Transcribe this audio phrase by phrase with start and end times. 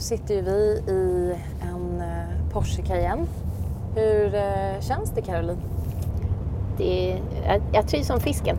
[0.00, 3.26] nu sitter ju vi i en eh, Porsche Cayenne.
[3.94, 5.60] Hur eh, känns det Caroline?
[6.76, 8.56] Det är, jag, jag trivs som fisken.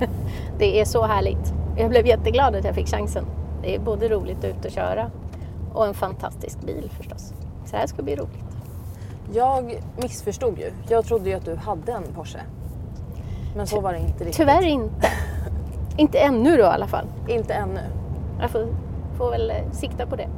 [0.58, 1.54] det är så härligt.
[1.76, 3.24] Jag blev jätteglad att jag fick chansen.
[3.62, 5.10] Det är både roligt att ut och köra
[5.74, 7.32] och en fantastisk bil förstås.
[7.64, 8.44] Så det här ska bli roligt.
[9.32, 10.70] Jag missförstod ju.
[10.88, 12.40] Jag trodde ju att du hade en Porsche.
[13.56, 14.36] Men så var det inte riktigt.
[14.36, 15.08] Tyvärr inte.
[15.96, 17.06] inte ännu då i alla fall.
[17.28, 17.80] Inte ännu.
[18.40, 18.66] Jag får,
[19.16, 20.28] får väl eh, sikta på det.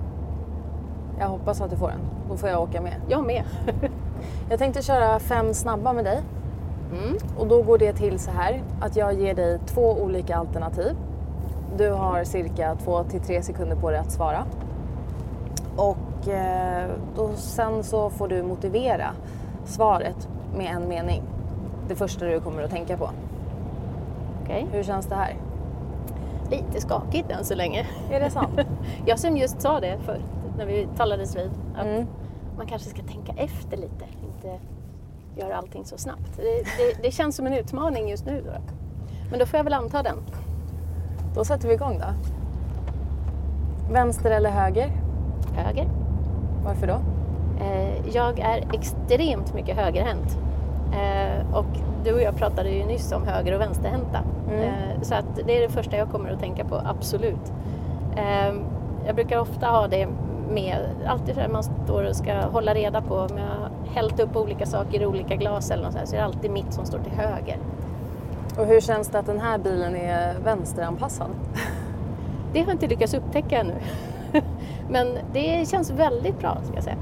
[1.18, 2.00] Jag hoppas att du får en.
[2.30, 2.94] Då får jag åka med.
[3.08, 3.44] Jag med.
[4.50, 6.22] Jag tänkte köra fem snabba med dig.
[6.92, 7.16] Mm.
[7.38, 10.96] Och då går det till så här att jag ger dig två olika alternativ.
[11.76, 14.44] Du har cirka två till tre sekunder på dig att svara.
[15.76, 19.10] Och eh, då, sen så får du motivera
[19.64, 21.22] svaret med en mening.
[21.88, 23.10] Det första du kommer att tänka på.
[24.42, 24.66] Okej.
[24.72, 25.36] Hur känns det här?
[26.50, 27.86] Lite skakigt än så länge.
[28.10, 28.60] Är det sant?
[29.06, 31.50] Jag som just sa det förut när vi talades vid.
[31.76, 32.06] Att Mm.
[32.56, 34.04] man kanske ska tänka efter lite.
[34.26, 34.58] Inte
[35.36, 36.36] göra allting så snabbt.
[36.36, 38.42] Det, det, det känns som en utmaning just nu.
[38.46, 38.52] Då.
[39.30, 40.16] Men då får jag väl anta den.
[41.34, 42.06] Då sätter vi igång då.
[43.92, 44.90] Vänster eller höger?
[45.54, 45.88] Höger.
[46.64, 46.98] Varför då?
[47.64, 50.38] Eh, jag är extremt mycket högerhänt.
[50.92, 51.66] Eh, och
[52.04, 54.18] du och jag pratade ju nyss om höger och vänsterhänta.
[54.50, 54.60] Mm.
[54.64, 57.52] Eh, så att det är det första jag kommer att tänka på, absolut.
[59.06, 60.08] Jag brukar ofta ha det
[60.50, 64.20] med, alltid så här man står och ska hålla reda på om jag har hällt
[64.20, 66.72] upp olika saker i olika glas eller något så, här, så är det alltid mitt
[66.72, 67.58] som står till höger.
[68.58, 71.28] Och hur känns det att den här bilen är vänsteranpassad?
[72.52, 73.74] Det har jag inte lyckats upptäcka ännu.
[74.88, 76.96] Men det känns väldigt bra ska jag säga.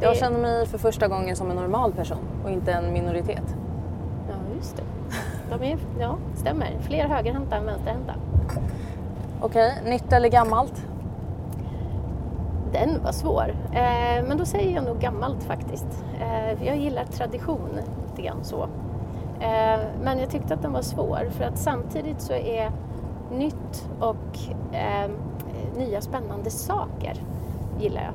[0.00, 3.56] Jag Det- känner mig för första gången som en normal person och inte en minoritet.
[4.28, 4.82] Ja, just det.
[5.58, 6.68] De är, ja, stämmer.
[6.80, 8.12] Fler högerhänta än vänsterhänta.
[9.40, 10.86] Okej, nytt eller gammalt?
[12.72, 13.54] Den var svår.
[13.72, 16.04] Eh, men då säger jag nog gammalt faktiskt.
[16.20, 17.68] Eh, jag gillar tradition
[18.08, 18.62] lite grann så.
[19.40, 22.72] Eh, men jag tyckte att den var svår för att samtidigt så är
[23.32, 24.38] nytt och
[24.76, 25.10] eh,
[25.76, 27.14] nya spännande saker
[27.80, 28.12] gillar jag.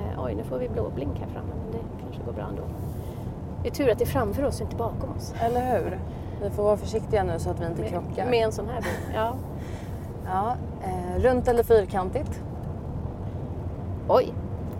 [0.00, 2.62] Eh, oj, nu får vi blåblink här framme men det kanske går bra ändå.
[3.62, 5.34] Det är tur att det är framför oss och inte bakom oss.
[5.40, 6.00] Eller hur?
[6.42, 8.26] Vi får vara försiktiga nu så att vi inte Med, krockar.
[8.30, 9.14] med en sån här bil.
[9.14, 9.32] Ja.
[10.30, 10.54] Ja,
[10.84, 12.42] eh, runt eller fyrkantigt?
[14.08, 14.32] Oj,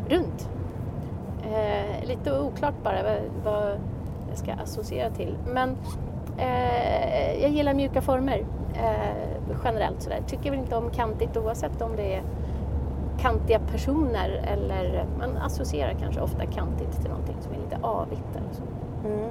[0.08, 0.48] runt.
[1.42, 3.02] Eh, lite oklart bara
[3.44, 3.78] vad,
[4.28, 5.36] jag ska associera till.
[5.46, 5.76] Men
[6.38, 8.44] eh, jag gillar mjuka former
[8.74, 10.22] eh, generellt sådär.
[10.26, 12.22] Tycker väl inte om kantigt oavsett om det är
[13.18, 18.52] kantiga personer eller man associerar kanske ofta kantigt till någonting som är lite avigt eller
[18.52, 18.62] så.
[19.08, 19.30] Mm.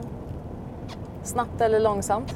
[1.23, 2.35] Snabbt eller långsamt?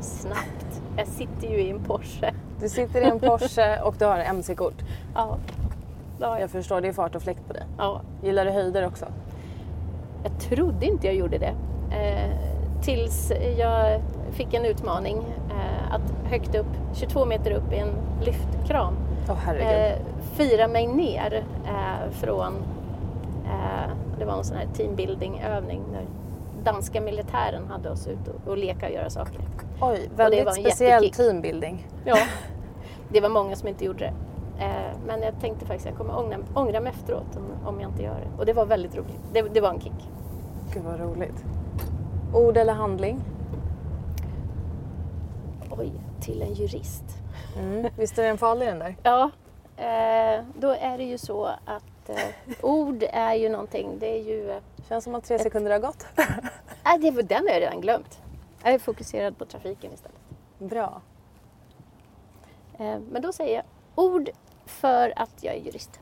[0.00, 0.82] Snabbt.
[0.96, 2.34] Jag sitter ju i en Porsche.
[2.60, 4.82] Du sitter i en Porsche och du har MC-kort.
[5.14, 5.38] Ja.
[6.18, 7.62] Ja, Jag förstår, det är fart och fläkt på dig.
[7.78, 8.00] ja.
[8.22, 9.06] Gillar du höjder också?
[10.22, 11.54] Jag trodde inte jag gjorde det.
[11.96, 12.30] Eh,
[12.82, 15.16] tills jag fick en utmaning
[15.50, 17.90] eh, att högt upp, 22 meter upp i en
[18.22, 18.94] lyftkran,
[19.44, 19.92] herregud.
[19.92, 19.98] eh,
[20.32, 22.52] fira mig ner eh, från,
[23.46, 26.04] eh, det var en sån här teambuilding-övning där
[26.64, 29.40] danska militären hade oss ut och, och leka och göra saker.
[29.80, 31.16] Oj, var väldigt en speciell jättekick.
[31.16, 31.86] teambuilding.
[32.04, 32.16] Ja.
[33.12, 34.12] Det var många som inte gjorde det.
[34.58, 37.90] Eh, men jag tänkte faktiskt att jag kommer ångra, ångra mig efteråt om, om jag
[37.90, 38.38] inte gör det.
[38.38, 39.20] Och det var väldigt roligt.
[39.32, 40.08] Det, det var en kick.
[40.72, 41.44] Gud vad roligt.
[42.34, 43.20] Ord eller handling?
[45.70, 47.04] Oj, till en jurist.
[47.58, 47.90] Mm.
[47.96, 48.96] Visst är den farlig den där?
[49.02, 49.30] Ja,
[49.76, 52.16] eh, då är det ju så att eh,
[52.62, 54.50] ord är ju någonting, det är ju...
[54.50, 56.06] Eh, Känns som att tre sekunder har gått.
[56.16, 58.18] äh, det, den har jag redan glömt.
[58.62, 60.18] Jag är fokuserad på trafiken istället.
[60.58, 61.02] Bra.
[62.78, 63.64] Eh, men då säger jag
[64.04, 64.30] ord
[64.68, 66.00] för att jag är jurist.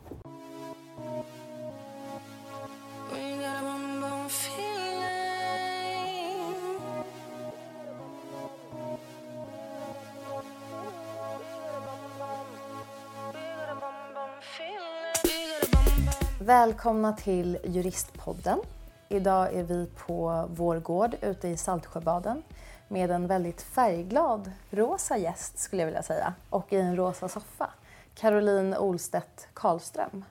[16.40, 18.58] Välkomna till Juristpodden.
[19.08, 22.42] Idag är vi på vår gård ute i Saltsjöbaden
[22.88, 27.70] med en väldigt färgglad rosa gäst skulle jag vilja säga och i en rosa soffa.
[28.20, 30.24] Caroline Olstedt Karlström.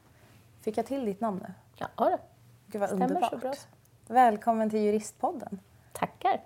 [0.61, 1.53] Fick jag till ditt namn nu?
[1.77, 2.19] Ja, då.
[2.71, 3.41] Gud vad Stämmer så underbart.
[3.41, 3.53] bra.
[4.07, 5.59] Välkommen till Juristpodden.
[5.93, 6.41] Tackar.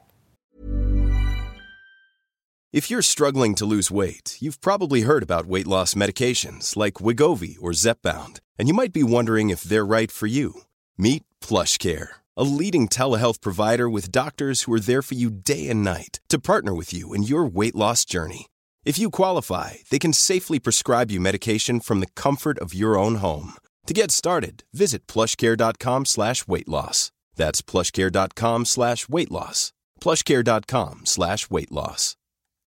[2.72, 7.58] If you're struggling to lose weight, you've probably heard about weight loss medications like Wigovi
[7.60, 10.54] or Zepbound, and you might be wondering if they're right for you.
[10.98, 15.84] Meet PlushCare, a leading telehealth provider with doctors who are there for you day and
[15.84, 18.46] night to partner with you in your weight loss journey.
[18.90, 23.18] If you qualify, they can safely prescribe you medication from the comfort of your own
[23.26, 23.54] home.
[23.86, 27.12] To get started, visit plushcare.com slash weight loss.
[27.36, 29.74] That's plushcare.com slash weight loss.
[30.02, 32.16] plushcare.com slash weight loss.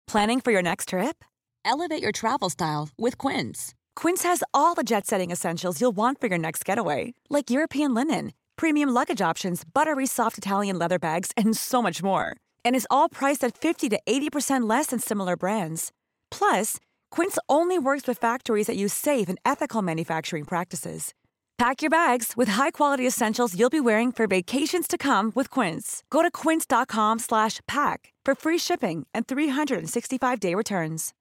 [0.06, 1.24] Planning for your next trip?
[1.64, 3.74] Elevate your travel style with Quince.
[3.96, 7.94] Quince has all the jet setting essentials you'll want for your next getaway, like European
[7.94, 12.36] linen, premium luggage options, buttery soft Italian leather bags, and so much more.
[12.66, 15.94] And is all priced at 50 to 80% less than similar brands.
[16.40, 16.78] Plus,
[17.12, 21.14] Quince only works with factories that use safe and ethical manufacturing practices.
[21.58, 26.04] Pack your bags with high-quality essentials you'll be wearing for vacations to come with Quince.
[26.10, 31.12] Go to quince.com slash pack for free shipping and 365-day returns.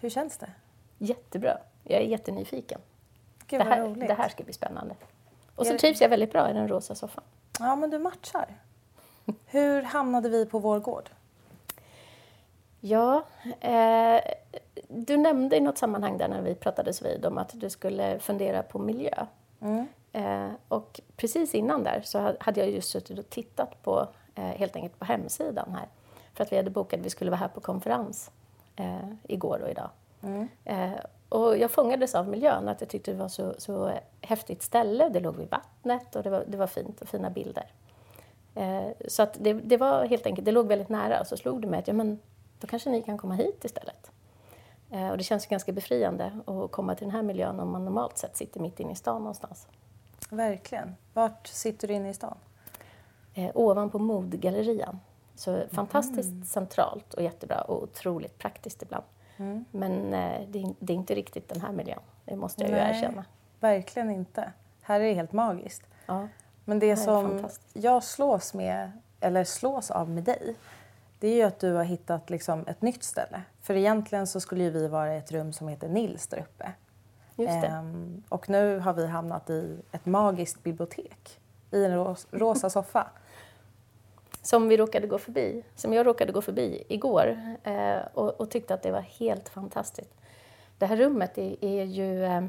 [0.00, 0.50] Hur känns det?
[0.98, 1.58] Jättebra.
[1.84, 2.80] Jag är jättenyfiken.
[3.46, 4.08] Gud Det här, roligt.
[4.08, 4.94] det här ska bli spännande.
[5.56, 7.24] Och så det- trivs jag väldigt bra i den rosa soffan.
[7.58, 8.54] Ja, men du matchar.
[9.46, 11.10] Hur hamnade vi på vår gård?
[12.86, 13.22] Ja,
[13.60, 14.20] eh,
[14.88, 18.62] du nämnde i något sammanhang där när vi pratades vid om att du skulle fundera
[18.62, 19.26] på miljö.
[20.12, 24.44] Eh, och precis innan där så ha- hade jag just suttit och tittat på, eh,
[24.44, 25.88] helt enkelt på hemsidan här.
[26.34, 28.30] För att vi hade bokat att vi skulle vara här på konferens
[28.76, 29.90] eh, igår och idag.
[30.64, 30.90] Eh,
[31.28, 33.90] och jag fångades av miljön, att jag tyckte det var så, så
[34.20, 35.08] häftigt ställe.
[35.08, 37.66] Det låg vid vattnet och det var, det var fint och fina bilder.
[38.54, 41.60] Eh, så att det, det var helt enkelt, det låg väldigt nära och så slog
[41.62, 42.18] det mig att ja, men,
[42.64, 44.10] då kanske ni kan komma hit istället.
[44.90, 47.84] Eh, och det känns ju ganska befriande att komma till den här miljön om man
[47.84, 49.66] normalt sett sitter mitt inne i stan någonstans.
[50.30, 50.96] Verkligen.
[51.12, 52.36] Vart sitter du inne i stan?
[53.34, 55.00] Eh, ovanpå modgallerian.
[55.34, 59.04] Så fantastiskt centralt och jättebra och otroligt praktiskt ibland.
[59.70, 62.76] Men eh, det, är, det är inte riktigt den här miljön, det måste jag ju
[62.76, 62.96] Nej.
[62.96, 63.24] erkänna.
[63.60, 64.52] Verkligen inte.
[64.82, 65.82] Här är det helt magiskt.
[66.06, 66.28] Ja.
[66.64, 70.56] Men det är som jag slås med, eller slås av med dig,
[71.24, 73.42] det är ju att du har hittat liksom ett nytt ställe.
[73.60, 76.72] För egentligen så skulle ju vi vara i ett rum som heter Nils där uppe.
[77.50, 81.40] Ehm, och nu har vi hamnat i ett magiskt bibliotek.
[81.70, 83.06] I en ros- rosa soffa.
[84.42, 88.74] som vi råkade gå förbi, som jag råkade gå förbi igår eh, och, och tyckte
[88.74, 90.14] att det var helt fantastiskt.
[90.78, 92.44] Det här rummet är, är ju, eh,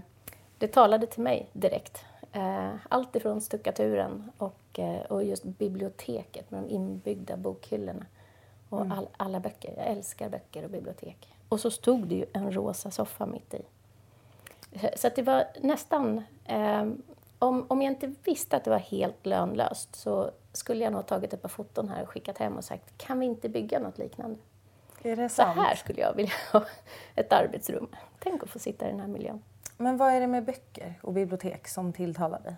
[0.58, 2.06] det talade till mig direkt.
[2.32, 8.06] Eh, allt ifrån stuckaturen och, eh, och just biblioteket med de inbyggda bokhyllorna
[8.70, 9.74] och all, alla böcker.
[9.78, 11.34] Jag älskar böcker och bibliotek.
[11.50, 13.62] Och så stod det ju en rosa soffa mitt i.
[14.96, 16.24] Så det var nästan...
[16.46, 16.86] Eh,
[17.40, 21.08] om, om jag inte visste att det var helt lönlöst så skulle jag nog ha
[21.08, 23.98] tagit ett par foton här och skickat hem och sagt kan vi inte bygga något
[23.98, 24.40] liknande?
[25.02, 25.56] Är det Så sant?
[25.56, 26.66] här skulle jag vilja ha
[27.16, 27.88] ett arbetsrum.
[28.20, 29.42] Tänk att få sitta i den här miljön.
[29.78, 32.56] Men vad är det med böcker och bibliotek som tilltalar dig?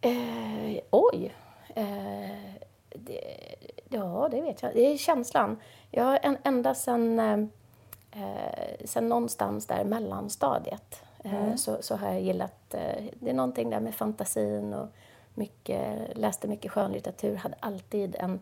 [0.00, 1.34] Eh, oj!
[1.74, 2.54] Eh,
[2.88, 3.53] det,
[3.94, 4.74] ja, det vet jag.
[4.74, 5.56] Det är känslan.
[5.90, 12.20] Jag har en, ända sedan eh, sen någonstans där mellanstadiet eh, så, så har jag
[12.20, 12.74] gillat...
[12.74, 14.88] Eh, det är någonting där med fantasin och
[15.34, 17.36] mycket, läste mycket skönlitteratur.
[17.36, 18.40] Hade alltid en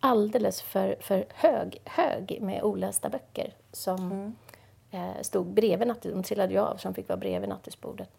[0.00, 4.34] alldeles för, för hög hög med olästa böcker som
[4.90, 6.24] eh, stod bredvid nattduksbordet.
[6.24, 8.10] De trillade ju av de fick vara bredvid nattduksbordet.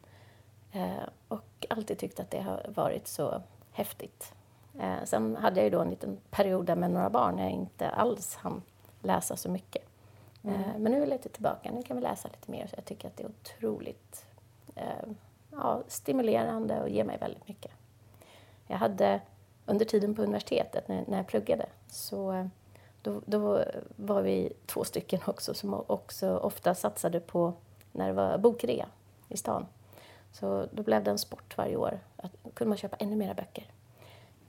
[0.72, 3.42] Eh, och alltid tyckt att det har varit så
[3.72, 4.34] häftigt.
[4.80, 7.52] Eh, sen hade jag ju då en liten period där med några barn när jag
[7.52, 8.62] inte alls hann
[9.02, 9.84] läsa så mycket.
[10.44, 12.68] Eh, men nu är jag lite tillbaka, nu kan vi läsa lite mer.
[12.68, 14.26] Så jag tycker att det är otroligt
[14.76, 15.10] eh,
[15.52, 17.72] ja, stimulerande och ger mig väldigt mycket.
[18.68, 19.22] Jag hade
[19.66, 22.46] under tiden på universitetet när, när jag pluggade så eh,
[23.02, 23.64] då, då
[23.96, 27.54] var vi två stycken också som också ofta satsade på
[27.92, 28.88] när det var bokrea
[29.30, 29.66] i stan.
[30.32, 32.00] Så då blev det en sport varje år.
[32.18, 33.66] Att kunde man köpa ännu mera böcker.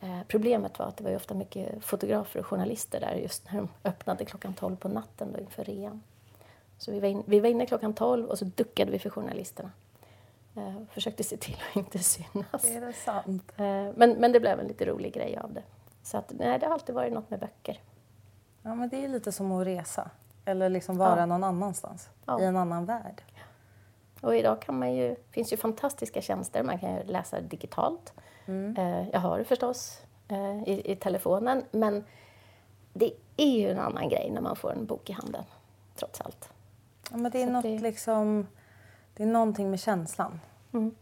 [0.04, 3.68] Eh, problemet var att det var ofta mycket fotografer och journalister där just när de
[3.84, 6.02] öppnade klockan 12 på natten då inför rean.
[6.78, 9.70] Så vi var, in, vi var inne klockan 12 och så duckade vi för journalisterna.
[10.56, 12.64] Eh, försökte se till att inte synas.
[12.64, 13.52] Är det sant?
[13.56, 15.62] Eh, men, men det blev en lite rolig grej av det.
[16.02, 17.80] Så att, nej, det har alltid varit något med böcker.
[18.62, 20.10] Ja, men det är lite som att resa.
[20.44, 21.26] Eller liksom vara Ja.
[21.26, 22.08] någon annanstans.
[22.26, 22.40] Ja.
[22.40, 23.22] I en annan värld.
[24.24, 26.62] Och idag kan man ju, finns ju fantastiska tjänster.
[26.62, 28.12] Man kan ju läsa digitalt.
[28.76, 31.64] Eh, jag har det förstås eh, i, i telefonen.
[31.70, 32.04] Men
[32.92, 35.44] det är ju en annan grej när man får en bok i handen,
[35.94, 36.48] trots allt.
[37.10, 38.46] Ja, men det är Så något det- liksom...
[39.16, 40.40] Det är någonting med känslan.
[40.72, 40.94] Mm.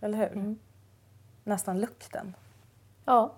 [0.00, 0.56] Eller hur?
[1.44, 2.34] Nästan lukten.
[3.04, 3.32] Ja,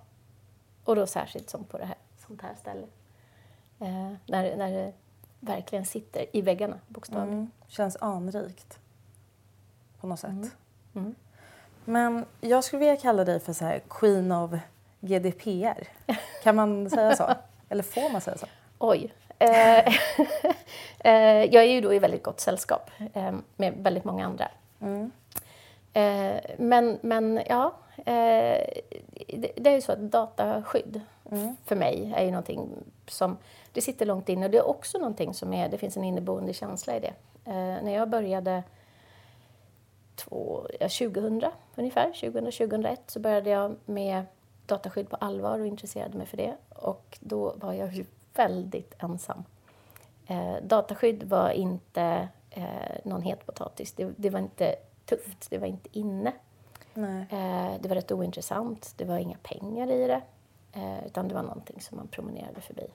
[0.85, 2.87] och då särskilt som på det här, sånt här ställe.
[3.81, 4.93] Eh, när, när det
[5.41, 7.39] verkligen sitter i väggarna, bokstavligen.
[7.39, 7.51] Mm.
[7.67, 8.79] Känns anrikt.
[10.05, 10.31] På något sätt.
[10.95, 11.15] Mm.
[11.85, 14.51] Men jag skulle vilja kalla dig för så här Queen of
[15.01, 15.89] GDPR.
[16.43, 17.31] Kan man säga så?
[17.69, 18.47] Eller får man säga så?
[18.79, 19.79] Oj, Eh,
[20.99, 24.49] eh, jag är ju då i väldigt gott sällskap eh, med väldigt många andra.
[25.93, 28.67] Eh, men, men ja, eh,
[29.37, 31.01] det, det är ju så att dataskydd
[31.65, 32.69] för mig är ju någonting
[33.07, 33.37] som
[33.73, 36.53] det sitter långt inne och det är också någonting som är, det finns en inneboende
[36.53, 37.15] känsla i det.
[37.45, 38.63] Eh, när jag började
[40.15, 41.45] två, ja, 2000
[41.77, 44.25] ungefär, 2000-2001 så började jag med
[44.67, 46.57] dataskydd på allvar och intresserade mig för det.
[46.69, 48.05] Och då var jag ju
[48.35, 49.45] väldigt ensam.
[50.27, 52.65] Eh, dataskydd var inte eh,
[53.05, 53.93] någon het potatis.
[53.93, 56.33] Det, det var inte tufft, det var inte inne.
[57.31, 60.23] Eh, det var rätt ointressant, det var inga pengar i det.
[60.73, 62.87] Eh, utan det var någonting som man promenerade förbi.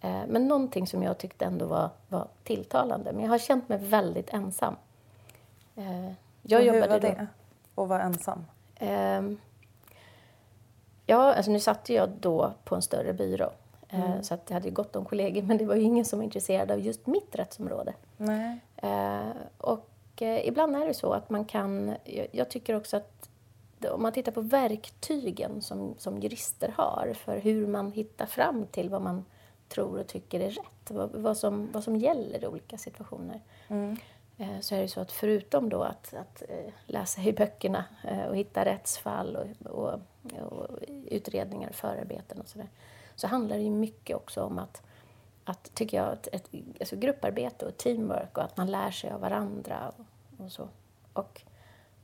[0.00, 3.12] Eh, men någonting som jag tyckte ändå var, var tilltalande.
[3.12, 4.76] Men jag har känt mig väldigt ensam.
[6.46, 7.26] Jag och hur jobbade var då- det?
[7.82, 8.44] Att vara ensam?
[8.76, 9.38] Ehm,
[11.06, 13.50] ja, alltså nu satt jag då på en större byrå.
[13.88, 16.18] Eh, Så att jag hade ju gott om kollegor, men det var ju ingen som
[16.18, 17.94] var intresserad av just mitt rättsområde.
[18.16, 18.58] Nej.
[18.76, 21.94] Eh, och eh, ibland är det så att man kan...
[22.04, 23.28] Jag, jag tycker också att
[23.94, 28.88] om man tittar på verktygen som, som jurister har för hur man hittar fram till
[28.90, 29.24] vad man
[29.68, 33.40] tror och tycker är rätt, vad, vad, som, vad som gäller i olika situationer.
[33.68, 33.92] Eh,
[34.38, 38.22] Eh, så är det så att förutom då att, att eh, läsa i böckerna eh,
[38.24, 40.00] och hitta rättsfall och, och,
[40.42, 42.68] och utredningar förarbeten och sådär,
[43.14, 44.82] så handlar det ju mycket också om att,
[45.44, 46.50] att tycker jag, ett, ett
[46.80, 50.68] alltså grupparbete och teamwork och att man lär sig av varandra och, och så.
[51.12, 51.42] Och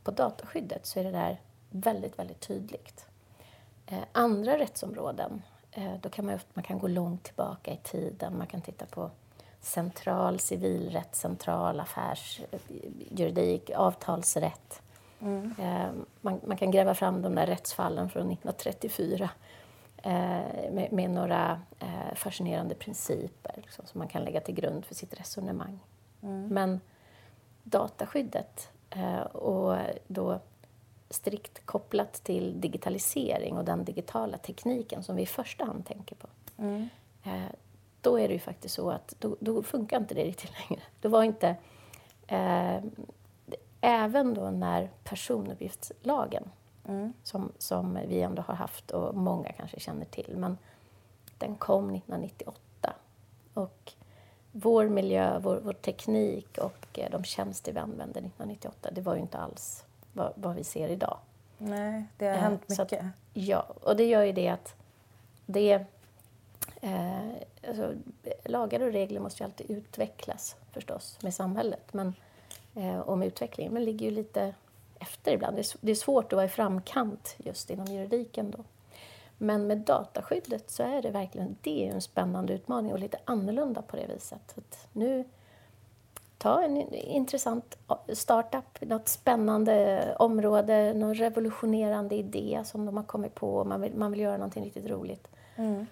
[0.05, 3.07] på dataskyddet så är det där väldigt, väldigt tydligt.
[3.87, 8.39] Eh, andra rättsområden, eh, då kan man, ju- man kan gå långt tillbaka i tiden.
[8.39, 9.11] Man kan titta på
[9.61, 14.83] central civilrätt, central affärsjuridik, avtalsrätt.
[15.59, 15.91] Eh,
[16.21, 19.31] man, man kan gräva fram de där rättsfallen från 1934
[19.97, 20.13] eh,
[20.73, 25.21] med, med några eh, fascinerande principer liksom, som man kan lägga till grund för sitt
[25.21, 25.81] resonemang.
[26.49, 26.81] Men
[27.63, 29.77] dataskyddet eh, och
[30.07, 30.41] då
[31.11, 36.29] strikt kopplat till digitalisering och den digitala tekniken som vi i första hand tänker på.
[37.25, 37.45] Eh,
[38.01, 40.83] då är det ju faktiskt så att då, då funkar inte det riktigt längre.
[41.01, 41.57] Det var inte...
[42.27, 42.77] Eh,
[43.81, 46.51] även då när personuppgiftslagen,
[47.23, 50.59] som, som vi ändå har haft och många kanske känner till, men
[51.39, 52.93] den kom 1998.
[53.55, 53.93] Och
[54.53, 59.21] vår miljö, vår, vår teknik och eh, de tjänster vi använde 1998, det var ju
[59.21, 61.19] inte alls vad, vad vi ser idag.
[61.59, 63.07] Nej, det har Eh, hänt så att- mycket.
[63.33, 64.75] Ja, och det gör ju det att
[65.47, 65.85] det...
[66.81, 67.29] Eh,
[67.69, 67.95] alltså,
[68.45, 72.15] lagar och regler måste ju alltid utvecklas förstås med samhället men,
[72.75, 74.55] eh, och med utvecklingen, men ligger ju lite
[74.99, 75.57] efter ibland.
[75.57, 78.65] Det är, det är svårt att vara i framkant just inom juridiken då.
[79.39, 83.83] Men med dataskyddet så är det verkligen det är en spännande utmaning och lite annorlunda
[83.83, 84.55] på det viset.
[84.59, 85.25] Att nu
[86.39, 87.79] ta en intressant
[88.13, 93.95] startup, något spännande område, någon revolutionerande idé som de har kommit på och man vill,
[93.95, 95.29] man vill göra någonting riktigt roligt.
[95.57, 95.87] Mm.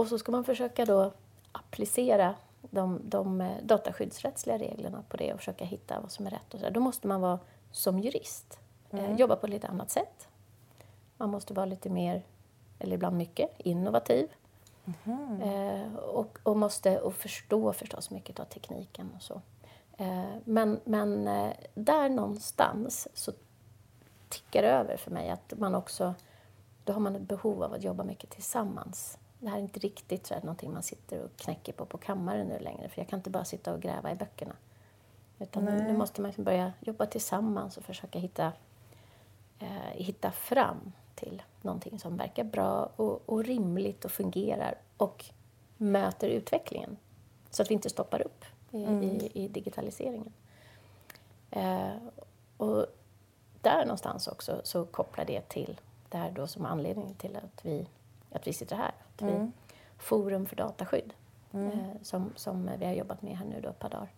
[0.00, 1.12] Och så ska man försöka då
[1.52, 6.54] applicera de, de eh, dataskyddsrättsliga reglerna på det och försöka hitta vad som är rätt.
[6.54, 6.70] Och så där.
[6.70, 7.38] Då måste man vara
[7.70, 8.58] som jurist,
[8.90, 10.28] eh, jobba på ett lite annat sätt.
[11.16, 12.22] Man måste vara lite mer,
[12.78, 14.28] eller ibland mycket, innovativ.
[15.42, 19.40] Eh, och, och måste och förstå förstås mycket av tekniken och så.
[19.96, 23.32] Eh, men men eh, där någonstans så
[24.28, 26.14] tickar det över för mig att man också,
[26.84, 29.18] då har man ett behov av att jobba mycket tillsammans.
[29.40, 32.46] Det här är inte riktigt så här, någonting man sitter och knäcker på på kammaren
[32.46, 34.56] nu längre för jag kan inte bara sitta och gräva i böckerna.
[35.38, 38.52] Utan nu, nu måste man liksom börja jobba tillsammans och försöka hitta,
[39.58, 45.24] eh, hitta fram till någonting som verkar bra och, och rimligt och fungerar och
[45.76, 46.96] möter utvecklingen.
[47.50, 50.32] Så att vi inte stoppar upp i, i, i digitaliseringen.
[51.50, 51.96] Eh,
[52.56, 52.86] och
[53.60, 57.64] där någonstans också så kopplar det till det här då som är anledningen till att
[57.64, 57.86] vi,
[58.32, 58.92] att vi sitter här.
[59.22, 59.50] Att vi,
[59.98, 61.12] Forum för dataskydd
[61.52, 64.12] eh, som, som vi har jobbat med här nu då ett par dagar.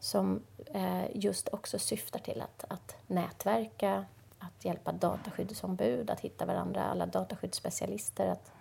[0.00, 4.04] Som eh, just också syftar till att, att nätverka,
[4.38, 8.52] att hjälpa dataskyddsombud, att hitta varandra, alla dataskyddsspecialister, att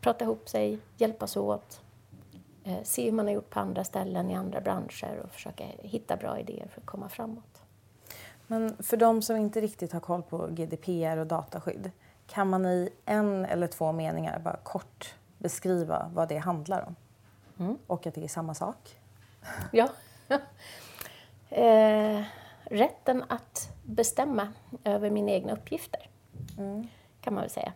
[0.00, 1.80] prata ihop sig, hjälpas åt,
[2.64, 6.16] eh, se hur man har gjort på andra ställen i andra branscher och försöka hitta
[6.16, 7.62] bra idéer för att komma framåt.
[8.46, 11.90] Men för de som inte riktigt har koll på GDPR och dataskydd,
[12.26, 16.96] kan man i en eller två meningar bara kort beskriva vad det handlar om?
[17.86, 18.98] Och att det är samma sak?
[19.72, 19.88] Ja.
[21.50, 22.22] eh,
[22.64, 24.52] rätten att bestämma
[24.84, 26.08] över mina egna uppgifter,
[27.20, 27.72] kan man väl säga.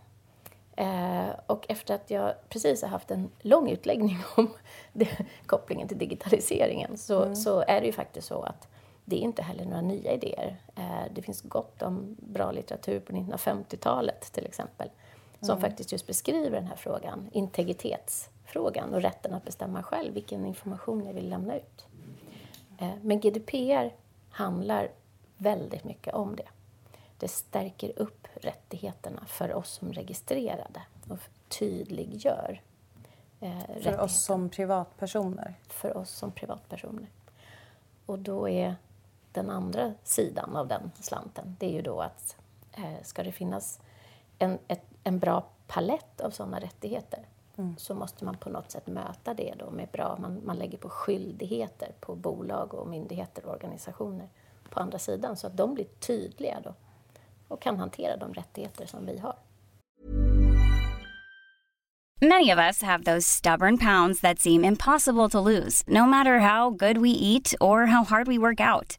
[0.76, 4.50] Eh, och efter att jag precis har haft en lång utläggning om
[4.92, 5.08] det,
[5.46, 8.68] kopplingen till digitaliseringen så, så är det ju faktiskt så att
[9.10, 10.56] det är inte heller några nya idéer.
[10.76, 14.90] Eh, det finns gott om bra litteratur på 1950-talet till exempel
[15.40, 21.06] som faktiskt just beskriver den här frågan, integritetsfrågan och rätten att bestämma själv vilken information
[21.06, 21.86] jag vill lämna ut.
[22.78, 23.94] Eh, Men GDPR
[24.30, 24.88] handlar
[25.36, 26.48] väldigt mycket om det.
[27.18, 32.62] Det stärker upp rättigheterna för oss som registrerade och tydliggör
[33.40, 35.54] eh, För oss som privatpersoner.
[35.68, 37.06] för oss som privatpersoner.
[38.06, 38.76] Och då är
[39.32, 42.36] den andra sidan av den slanten, det är ju då att
[42.72, 43.80] eh, ska det finnas
[44.38, 47.26] en, ett, en bra palett av sådana rättigheter
[47.76, 50.88] så måste man på något sätt möta det då med bra, man, man lägger på
[50.88, 54.28] skyldigheter på bolag och myndigheter och organisationer
[54.70, 56.74] på andra sidan så att de blir tydliga då
[57.48, 59.34] och kan hantera de rättigheter som vi har.
[62.22, 66.70] Many of us have those stubborn pounds that seem impossible to lose, no matter how
[66.70, 68.98] good we eat or how hard we work out.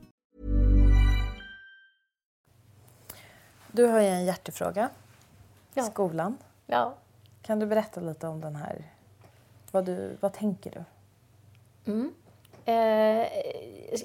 [3.71, 4.89] Du har ju en hjärtefråga.
[5.73, 5.83] Ja.
[5.83, 6.37] Skolan.
[6.67, 6.93] Ja,
[7.41, 8.83] Kan du berätta lite om den här?
[9.71, 10.83] Vad, du, vad tänker du?
[12.65, 13.27] Eh,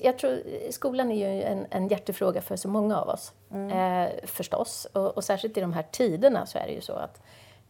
[0.02, 4.84] jag tror skolan är ju en, en hjärtefråga för så många av oss, eh, förstås.
[4.92, 7.22] Och, och särskilt i de här tiderna så är det ju så att,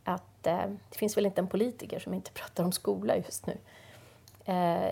[0.04, 3.56] att eh, det finns väl inte en politiker som inte pratar om skola just nu.
[4.44, 4.87] Eh,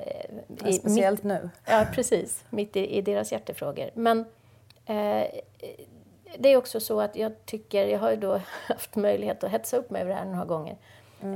[0.68, 1.50] i- Speciellt mitt, nu.
[1.66, 2.44] Ja, precis.
[2.50, 3.90] Mitt i, i deras hjärtefrågor.
[3.94, 4.24] Men
[4.86, 5.26] eh,
[6.38, 9.76] det är också så att jag tycker, jag har ju då haft möjlighet att hetsa
[9.76, 10.76] upp mig över det här några gånger,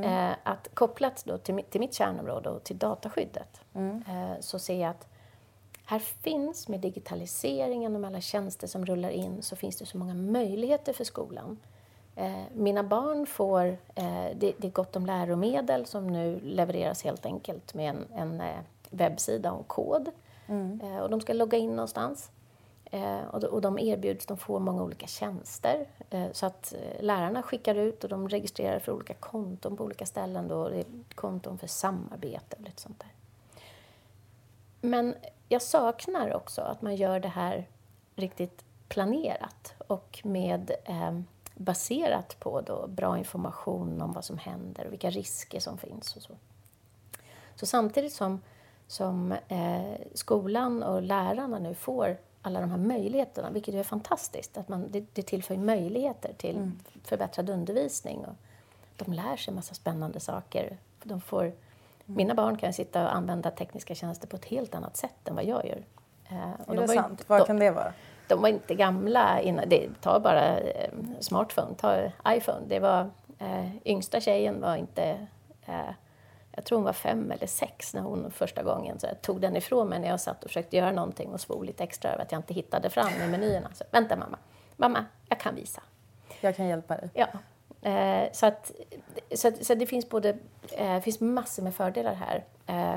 [0.05, 3.61] eh, att kopplat då till, mitt- till mitt kärnområde och till dataskyddet
[4.09, 5.07] eh, så ser jag att
[5.85, 9.99] här finns med digitaliseringen och med alla tjänster som rullar in så finns det så
[9.99, 11.59] många möjligheter för skolan.
[12.17, 17.27] Eh, mina barn får, eh, det, det är gott om läromedel som nu levereras helt
[17.27, 18.57] enkelt med en, en eh,
[18.91, 20.09] webbsida och kod.
[20.83, 22.31] Eh, och de ska logga in någonstans.
[22.91, 25.87] Eh, och, de, erbjuds, de får många olika tjänster.
[26.11, 30.07] Eh, så att eh, lärarna skickar ut och de registrerar för olika konton på olika
[30.07, 30.49] ställen.
[30.49, 30.69] Då.
[30.69, 33.11] Det är konton för samarbete och lite sånt där.
[34.81, 35.15] Men
[35.49, 37.67] jag saknar också att man gör det här
[38.17, 41.21] riktigt planerat och med eh,
[41.55, 46.23] baserat på då bra information om vad som händer och vilka risker som finns och
[46.23, 46.33] så.
[47.55, 48.41] Så samtidigt som,
[48.87, 54.69] som eh, skolan och lärarna nu får alla de här möjligheterna, vilket är fantastiskt, att
[54.69, 56.71] man, det, det tillför möjligheter till
[57.05, 58.35] förbättrad undervisning och
[58.97, 60.77] de lär sig massa spännande saker.
[61.03, 61.53] De får,
[62.05, 65.45] Mina barn kan sitta och använda tekniska tjänster på ett helt annat sätt än vad
[65.45, 65.83] jag gör.
[66.31, 67.25] Eh, och Är de det sant?
[67.27, 67.93] Vad de- kan det vara?
[68.29, 69.69] de var inte gamla innan.
[69.69, 72.61] Det, ta bara eh, smartphone, ta iPhone.
[72.67, 75.27] Det var, eh, yngsta tjejen var inte...
[75.67, 75.91] Eh,
[76.59, 79.57] jag tror hon var fem eller sex när hon första gången så jag tog den
[79.57, 82.33] ifrån mig när jag satt och försökte göra någonting och svor lite extra över att
[82.33, 83.69] jag inte hittade fram i menyerna.
[83.75, 84.39] Så, Vänta mamma,
[84.77, 85.83] mamma, jag kan visa.
[86.41, 87.11] Jag kan hjälpa dig.
[87.15, 87.27] Ja.
[87.91, 88.73] Eh, så, att,
[89.35, 90.39] så, att, så det finns både
[90.73, 92.45] eh, finns massor med fördelar här.
[92.67, 92.95] Eh,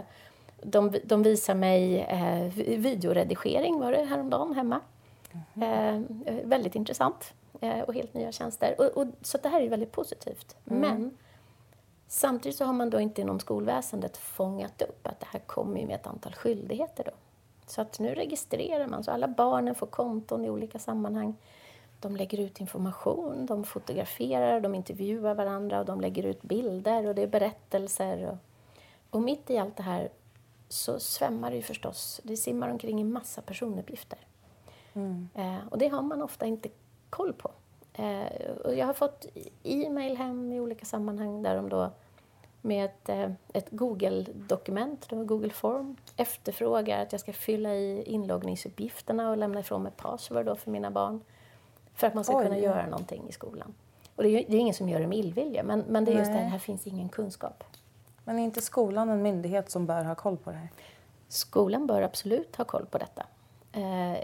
[0.64, 4.80] de, de visar mig eh, vi- videoredigering var det häromdagen hemma.
[5.56, 6.02] Eh,
[6.44, 8.76] väldigt intressant eh, och helt nya tjänster.
[8.78, 10.56] Och, och, så det här är väldigt positivt.
[10.64, 11.18] Men
[12.14, 15.96] Samtidigt så har man då inte inom skolväsendet fångat upp att det här kommer med
[15.96, 17.12] ett antal skyldigheter då.
[17.66, 21.36] Så att nu registrerar man, så alla barnen får konton i olika sammanhang.
[22.00, 27.16] De lägger ut information, de fotograferar, de intervjuar varandra och de lägger ut bilder och
[27.16, 28.30] det är berättelser.
[28.30, 28.38] Och,
[29.10, 30.10] och mitt i allt det här
[30.70, 34.20] så svämmar det ju förstås, det simmar omkring en massa personuppgifter.
[35.36, 36.70] Eh, och det har man ofta inte
[37.10, 37.52] koll på.
[37.94, 39.26] Eh, och jag har fått
[39.64, 41.92] e-mail hem i olika sammanhang där de då
[42.62, 49.38] med ett, eh, ett Google-dokument, Google Form, efterfrågar att jag ska fylla i inloggningsuppgifterna och
[49.38, 51.22] lämna ifrån mig password då för mina barn
[51.94, 52.44] för att man ska Oj.
[52.44, 53.74] kunna göra någonting i skolan.
[54.16, 56.18] Och det är, det är ingen som gör det med illvilja, men, men det är
[56.18, 56.44] just det, Nej.
[56.44, 57.64] här, här finns ingen kunskap.
[58.24, 60.70] Men är inte skolan en myndighet som bör ha koll på det här?
[61.28, 63.26] Skolan bör absolut ha koll på detta.
[63.72, 64.18] Eh,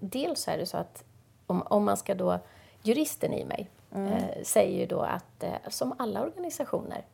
[0.00, 1.04] dels är det så att
[1.46, 2.38] om, om man ska då,
[2.82, 7.04] juristen i mig eh, säger ju då att eh, som alla organisationer,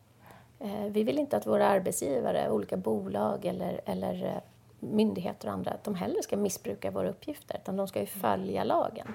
[0.61, 4.43] eh, vi vill inte att våra arbetsgivare, olika bolag eller, eller eh,
[4.81, 8.65] myndigheter och andra, att de heller ska missbruka våra uppgifter, utan de ska ju följa
[8.65, 9.15] lagen.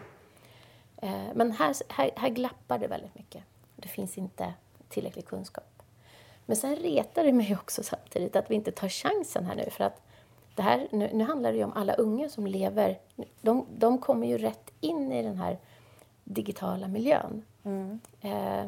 [0.98, 3.44] Eh, men här, här, här glappar det väldigt mycket.
[3.76, 4.54] Det finns inte
[4.90, 5.84] tillräcklig kunskap.
[6.46, 9.70] Men sen retar det mig också samtidigt att vi inte tar chansen här nu.
[9.70, 10.02] För att
[10.56, 13.00] det här, nu, nu handlar det ju om alla unga som lever.
[13.42, 15.58] De, de kommer ju rätt in i den här
[16.34, 17.42] digitala miljön.
[18.22, 18.66] Eh, eh,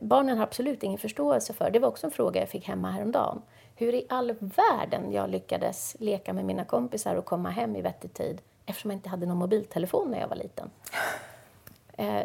[0.00, 3.42] barnen har absolut ingen förståelse för, det var också en fråga jag fick hemma häromdagen,
[3.76, 8.14] hur i all världen jag lyckades leka med mina kompisar och komma hem i vettig
[8.14, 10.70] tid eftersom jag inte hade någon mobiltelefon när jag var liten.
[11.98, 12.22] Eh,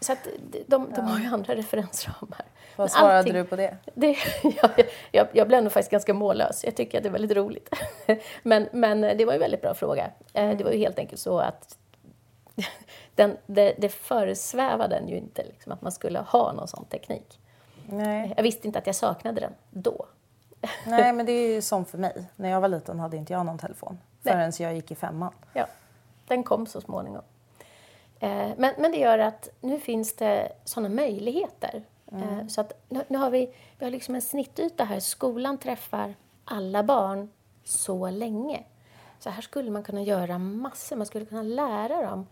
[0.00, 0.28] så att
[0.66, 2.44] de, de har ju andra referensramar.
[2.76, 3.76] Vad svarade allting- du på det?
[3.94, 4.70] det, jag,
[5.12, 6.64] jag, jag blev nog faktiskt ganska mållös.
[6.64, 7.74] Jag tycker att det är väldigt roligt.
[8.42, 10.10] Men, men det var ju en väldigt bra fråga.
[10.32, 11.78] Eh, Det var ju helt enkelt så att
[13.14, 17.40] den, det, det föresvävade den ju inte liksom, att man skulle ha någon sån teknik.
[17.86, 18.34] Nej.
[18.36, 20.06] Jag visste inte att jag saknade den då.
[20.86, 22.24] Nej, men det är ju som för mig.
[22.36, 24.34] När jag var liten hade inte jag någon telefon Nej.
[24.34, 25.32] förrän jag gick i femman.
[25.52, 25.66] Ja,
[26.28, 27.22] den kom så småningom.
[28.20, 31.82] Eh, Men, men det gör att nu finns det sådana möjligheter.
[32.12, 35.00] Eh, Så att nu, nu har vi, vi har liksom en snittyta här.
[35.00, 37.30] Skolan träffar alla barn
[37.64, 38.64] så länge.
[39.18, 40.96] Så här skulle man kunna göra massor.
[40.96, 42.26] Man skulle kunna lära dem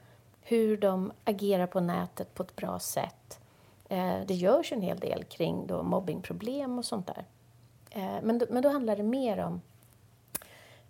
[0.48, 3.40] hur de agerar på nätet på ett bra sätt.
[3.88, 7.24] Eh, Det görs en hel del kring då mobbingproblem och sånt där.
[7.90, 9.60] Eh, Men då, men då handlar det mer om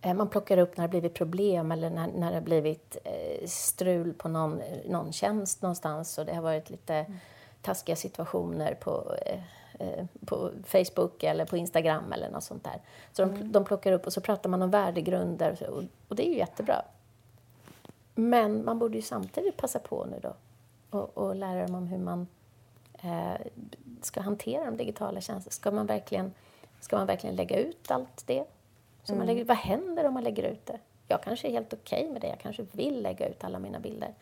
[0.01, 2.97] Eh, Man plockar upp när det blivit problem eller när, när det har blivit
[3.47, 7.07] strul på någon, någon tjänst någonstans och det har varit lite
[7.63, 9.15] taskiga situationer på,
[10.27, 12.81] på Facebook eller på Instagram eller något sånt där.
[13.13, 16.31] Så de, de plockar upp och så pratar man om värdegrunder och, och det är
[16.31, 16.83] ju jättebra.
[18.21, 20.35] Men man borde ju samtidigt passa på nu då
[20.99, 22.27] och, och lära dem om hur man
[23.03, 23.47] eh,
[24.03, 25.53] ska hantera de digitala tjänsterna.
[25.53, 26.35] Ska man verkligen,
[26.81, 28.45] ska man verkligen lägga ut allt det?
[29.05, 30.79] Så man lägger, vad händer om man lägger ut det?
[31.09, 32.29] Jag kanske är helt okej med det.
[32.29, 34.15] Jag kanske vill lägga ut alla mina bilder.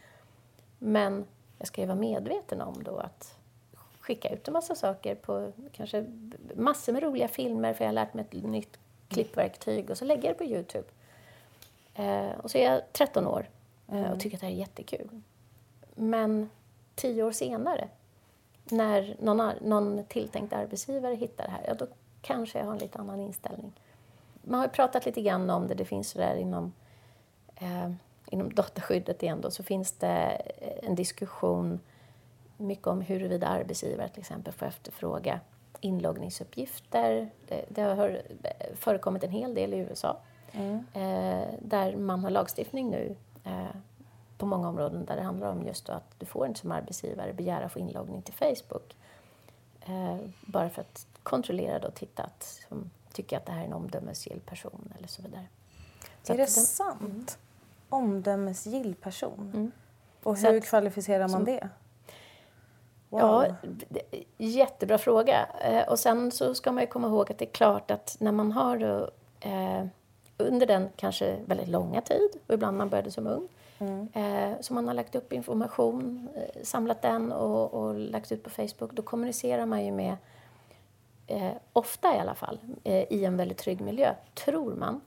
[0.79, 1.25] Men
[1.59, 3.39] jag ska ju vara medveten om då att
[4.01, 6.07] skicka ut en massa saker på kanske
[6.55, 8.79] massor med roliga filmer för jag har lärt mig ett nytt
[9.09, 10.89] klippverktyg och så lägger jag det på Youtube.
[11.95, 13.47] Eh, och så är jag 13 år
[13.89, 15.09] eh, och tycker att det här är jättekul.
[15.95, 16.51] Men
[16.95, 17.89] tio år senare,
[18.65, 21.87] när någon, någon tilltänkt arbetsgivare hittar det här, ja, då
[22.21, 23.73] kanske jag har en lite annan inställning.
[24.43, 26.73] Man har ju pratat lite grann om det, det finns så där inom,
[27.57, 27.91] eh,
[28.31, 30.43] inom dataskyddet igen då, så finns det
[30.83, 31.81] en diskussion
[32.57, 35.41] mycket om huruvida arbetsgivare till exempel får efterfråga
[35.81, 37.31] inloggningsuppgifter.
[37.49, 38.23] Det, det har
[38.75, 40.17] förekommit en hel del i USA
[40.93, 43.17] eh, där man har lagstiftning nu eh,
[44.39, 47.65] på många områden där det handlar om just att du får inte som arbetsgivare begära
[47.65, 48.97] att få inloggning till Facebook.
[49.81, 53.73] Eh, bara för att kontrollera och titta att som tycker att det här är en
[53.73, 55.47] omdömesgill person eller så vidare.
[56.23, 57.39] Så är det den- sant?
[57.89, 59.51] Omdömesgill person?
[59.55, 59.73] Mm.
[60.23, 61.69] Och Så hur att- kvalificerar man det?
[63.09, 63.21] Wow.
[63.21, 63.47] Ja,
[63.89, 65.47] det- jättebra fråga.
[65.61, 68.33] Eh, Och sen så ska man ju komma ihåg att det är klart att när
[68.33, 69.87] man har då, eh,
[70.39, 73.49] under den kanske väldigt långa tid, och ibland man började som ung,
[74.13, 78.51] eh, så man har lagt upp information, eh, samlat den och, och lagt ut på
[78.51, 80.17] Facebook, då kommunicerar man ju med,
[81.27, 85.01] eh, ofta i alla fall, eh, i en väldigt trygg miljö, tror man.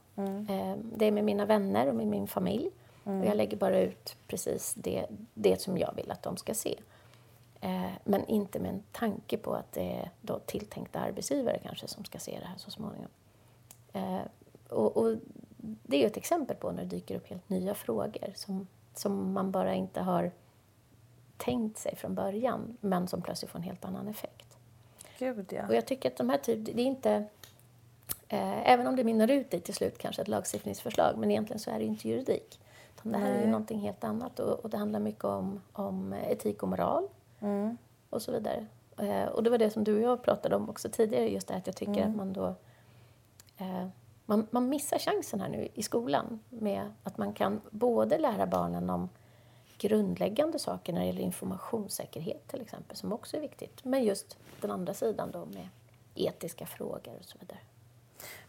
[0.49, 2.69] Eh, det är med mina vänner och med min familj.
[3.03, 6.79] Och jag lägger bara ut precis det, det som jag vill att de ska se.
[7.61, 12.05] Eh, men inte med en tanke på att det är då tilltänkta arbetsgivare kanske som
[12.05, 13.09] ska se det här så småningom.
[14.69, 15.15] Och, och
[15.57, 19.33] det är ju ett exempel på när det dyker upp helt nya frågor som, som
[19.33, 20.31] man bara inte har
[21.37, 24.57] tänkt sig från början men som plötsligt får en helt annan effekt.
[25.19, 25.67] Gud ja.
[25.67, 27.25] Och jag tycker att de här typ, det är inte...
[28.27, 31.69] Eh, även om det mynnar ut i till slut kanske ett lagstiftningsförslag, men egentligen så
[31.71, 32.59] är det ju inte juridik.
[32.95, 33.47] Utan det här är ju Nej.
[33.51, 37.07] någonting helt annat och, och det handlar mycket om, om etik och moral
[37.41, 37.77] Mm.
[38.09, 38.65] och så vidare.
[38.97, 41.55] Eh, och det var det som du och jag pratade om också tidigare, just det
[41.55, 42.09] att jag tycker Mm.
[42.09, 42.55] att man då...
[43.57, 43.87] Eh,
[44.29, 48.89] man, man missar chansen här nu i skolan med att man kan både lära barnen
[48.89, 49.09] om
[49.77, 54.71] grundläggande saker när det gäller informationssäkerhet till exempel, som också är viktigt, men just den
[54.71, 55.67] andra sidan då med
[56.15, 57.59] etiska frågor och så vidare.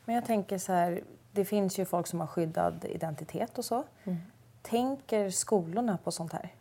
[0.05, 3.85] Men jag tänker så här, det finns ju folk som har skyddad identitet och så.
[4.63, 6.55] Tänker skolorna på sånt här?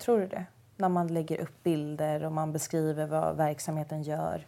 [0.00, 0.46] Tror du det?
[0.76, 4.46] När man lägger upp bilder och man beskriver vad verksamheten gör.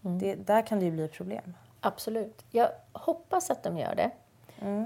[0.00, 1.54] Det, där kan det ju bli problem.
[1.84, 2.44] Absolut.
[2.50, 4.10] Jag hoppas att de gör det.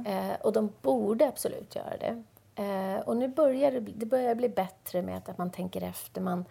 [0.07, 2.23] Eh, och de borde absolut göra det.
[2.63, 6.21] Eh, och nu börjar det, det börjar bli bättre med att, att man tänker efter.
[6.21, 6.45] Man,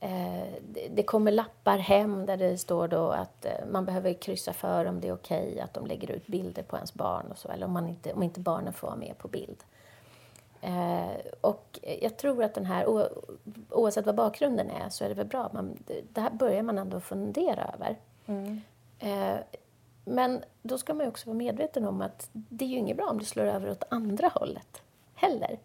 [0.00, 4.52] eh, det, det kommer lappar hem där det står då att eh, man behöver kryssa
[4.52, 7.48] för om det är okej att de lägger ut bilder på ens barn och så,
[7.48, 9.64] eller om, man inte, om inte barnen får vara med på bild.
[10.60, 13.08] Eh, och jag tror att den här, o,
[13.70, 15.50] oavsett vad bakgrunden är, så är det väl bra.
[15.52, 15.78] Man,
[16.12, 17.96] det här börjar man ändå fundera över.
[18.98, 19.36] Eh,
[20.08, 23.18] men då ska man också vara medveten om att det är ju inget bra om
[23.18, 24.82] det slår över åt andra hållet
[25.14, 25.58] heller.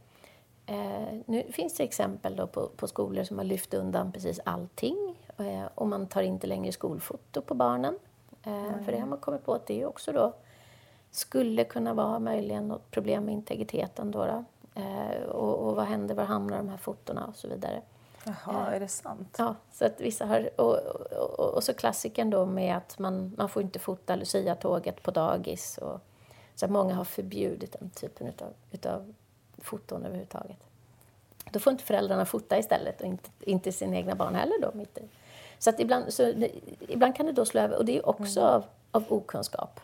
[0.65, 5.65] Eh, nu finns det exempel på, på skolor som har lyft undan precis allting eh,
[5.75, 7.99] och man tar inte längre skolfoto på barnen.
[8.43, 10.33] Eh, För det har man kommit på att det också då
[11.11, 14.25] skulle kunna vara möjligen något problem med integriteten då.
[14.25, 14.43] då.
[14.81, 17.81] Eh, och, och vad händer, var hamnar de här fotona och så vidare.
[18.25, 19.35] Jaha, är det sant?
[19.39, 20.49] Ja, så att vissa har...
[20.61, 25.03] Och, och, och, och så klassikern då med att man, man får inte fota Lucia-tåget
[25.03, 25.77] på dagis.
[25.77, 25.99] Och,
[26.55, 29.13] så att många har förbjudit den typen utav, utav
[29.57, 30.57] foton överhuvudtaget.
[31.51, 34.71] Då får inte föräldrarna fota istället och inte, inte sina egna barn heller då.
[34.73, 35.01] Mitt i.
[35.59, 36.51] Så att ibland, så, det-
[36.87, 39.79] ibland kan det då slå över, och det är också av, av okunskap.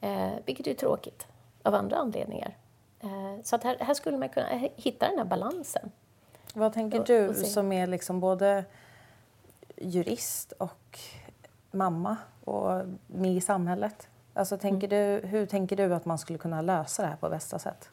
[0.00, 1.26] Eh, vilket är tråkigt
[1.62, 2.56] av andra anledningar.
[3.00, 5.90] Eh, så att här, här skulle man kunna hitta den här balansen.
[6.56, 8.64] Vad tänker du som är liksom både
[9.76, 10.98] jurist och
[11.70, 14.08] mamma och med i samhället?
[14.34, 15.20] Alltså, tänker Mm.
[15.22, 17.88] du, hur tänker du att man skulle kunna lösa det här på bästa sätt?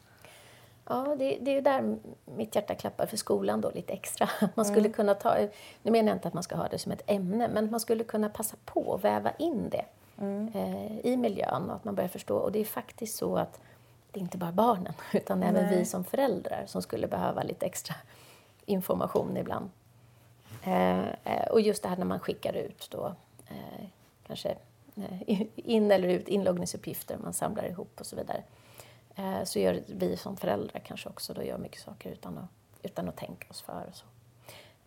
[0.89, 4.29] Ja, det, det är där mitt hjärta klappar för skolan då lite extra.
[4.55, 5.37] Man skulle kunna ta,
[5.83, 8.03] nu menar jag inte att man ska ha det som ett ämne, men man skulle
[8.03, 9.85] kunna passa på att väva in det
[10.53, 12.37] eh, i miljön och att man börjar förstå.
[12.37, 13.59] Och det är faktiskt så att
[14.11, 15.77] det är inte bara barnen, utan även Nej.
[15.77, 17.95] vi som föräldrar som skulle behöva lite extra
[18.65, 19.69] information ibland.
[20.63, 23.15] Eh, eh, och just det här när man skickar ut då,
[23.47, 23.85] eh,
[24.27, 24.55] kanske
[24.95, 28.43] eh, in eller ut inloggningsuppgifter man samlar ihop och så vidare.
[29.15, 32.49] Eh, så gör vi som föräldrar kanske också då gör mycket saker utan att,
[32.83, 33.85] utan att tänka oss för.
[33.89, 34.05] Och så.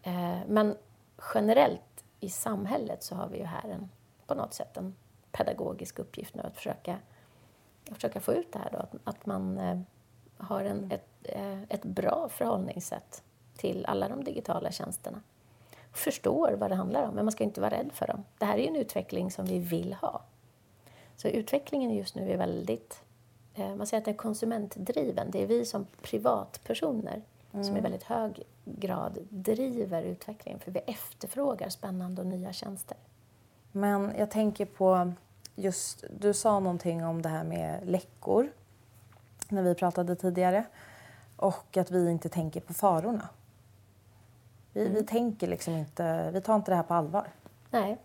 [0.02, 0.76] Eh, men
[1.34, 3.90] generellt i samhället så har vi ju här en,
[4.26, 4.94] på något sätt en
[5.32, 6.98] pedagogisk uppgift nu att försöka,
[7.90, 9.80] att försöka få ut det här då, att, att man eh,
[10.36, 13.22] har en, ett, eh, ett bra förhållningssätt
[13.56, 15.20] till alla de digitala tjänsterna.
[15.92, 18.24] Förstår vad det handlar om, men man ska inte vara rädd för dem.
[18.38, 20.22] Det här är ju en utveckling som vi vill ha.
[21.16, 23.02] Så utvecklingen just nu är väldigt,
[23.54, 25.30] eh, man säger att den är konsumentdriven.
[25.30, 27.22] Det är vi som privatpersoner
[27.64, 32.96] som i väldigt hög grad driver utvecklingen, för vi efterfrågar spännande och nya tjänster.
[33.72, 35.12] Men jag tänker på
[35.54, 38.52] just, du sa någonting om det här med läckor
[39.48, 40.64] när vi pratade tidigare
[41.36, 43.28] och att vi inte tänker på farorna.
[44.76, 47.28] Vi, vi tänker liksom inte, vi tar inte det här på allvar.
[47.70, 47.98] Nej.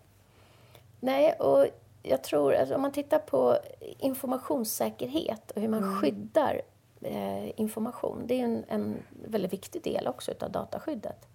[1.00, 1.66] Nej, och
[2.02, 6.62] jag tror att om man tittar på informationssäkerhet och hur man skyddar
[7.00, 11.28] eh, information, det är en, en väldigt viktig del också utav dataskyddet.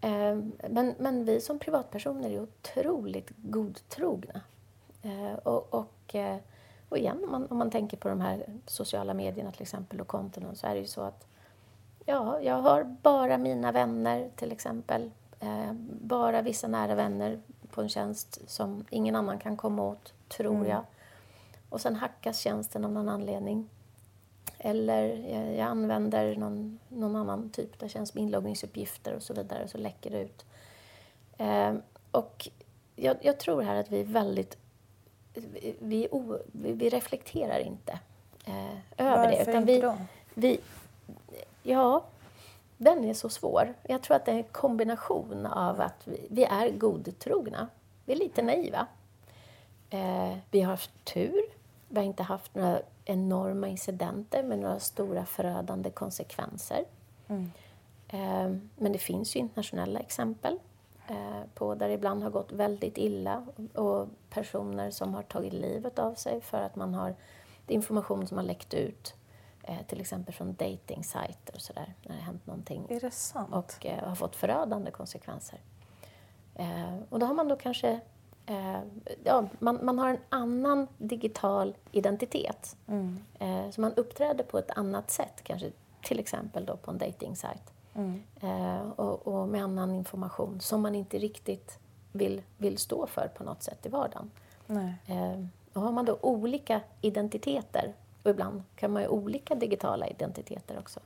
[0.00, 0.36] Eh,
[0.68, 4.40] men, men vi som privatpersoner är otroligt godtrogna.
[5.02, 6.36] Eh, och, och, eh,
[6.88, 10.08] och igen, om man, om man tänker på de här sociala medierna till exempel och
[10.08, 11.26] kontona så är det ju så att
[12.04, 15.10] Ja, jag har bara mina vänner till exempel.
[15.40, 20.66] Eh, bara vissa nära vänner på en tjänst som ingen annan kan komma åt, tror
[20.66, 20.84] jag.
[21.68, 23.68] Och sen hackas tjänsten av någon anledning.
[24.58, 29.64] Eller eh, jag använder någon, någon annan typ av tjänst med inloggningsuppgifter och så vidare
[29.64, 30.44] och så läcker det ut.
[31.38, 31.74] Eh,
[32.10, 32.48] och
[32.96, 34.56] jag, jag tror här att vi är väldigt...
[35.34, 37.98] Vi, vi, o, vi, reflekterar inte
[38.44, 39.36] eh, över det.
[39.36, 39.96] Varför utan inte då?
[40.34, 40.60] vi,
[41.62, 42.04] ja,
[42.76, 43.74] den är så svår.
[43.82, 47.68] Jag tror att det är en kombination av att vi, vi är godtrogna.
[48.04, 48.86] Vi är lite naiva.
[49.90, 51.42] Eh, vi har haft tur.
[51.88, 56.84] Vi har inte haft några enorma incidenter med några stora förödande konsekvenser.
[58.08, 60.58] Eh, men det finns ju internationella exempel.
[61.08, 65.98] eh, på där det ibland har gått väldigt illa och personer som har tagit livet
[65.98, 67.14] av sig för att man har
[67.68, 69.14] information som har läckt ut
[69.62, 73.54] eh, till exempel från datingsajter och sådär när det hänt någonting Är det sant?
[73.54, 75.60] och eh, har fått förödande konsekvenser.
[76.54, 78.00] Eh, och då har man då kanske
[78.46, 78.80] eh,
[79.24, 82.76] ja, man, man har en annan digital identitet.
[82.86, 83.24] Mm.
[83.38, 85.70] Eh, så man uppträder på ett annat sätt, kanske
[86.02, 87.72] till exempel då på en datingsajt.
[87.94, 88.22] Mm.
[88.96, 91.78] Och, och med annan information som man inte riktigt
[92.12, 94.30] vill, vill stå för på något sätt i vardagen.
[94.66, 94.94] Nej.
[95.72, 100.78] Och har man då olika identiteter, och ibland kan man ju ha olika digitala identiteter
[100.78, 101.00] också.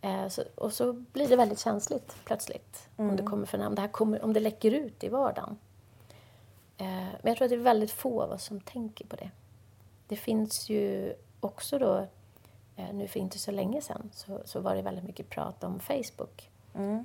[0.00, 3.80] Eh, så, och så blir det väldigt känsligt plötsligt om, det kommer för, om, det
[3.80, 5.58] här kommer, om det läcker ut i vardagen.
[6.78, 9.30] Eh, men jag tror att det är väldigt få av oss som tänker på det.
[10.08, 12.06] Det finns ju också då,
[12.76, 15.80] eh, nu för inte så länge sedan, så, så var det väldigt mycket prat om
[15.80, 16.50] Facebook.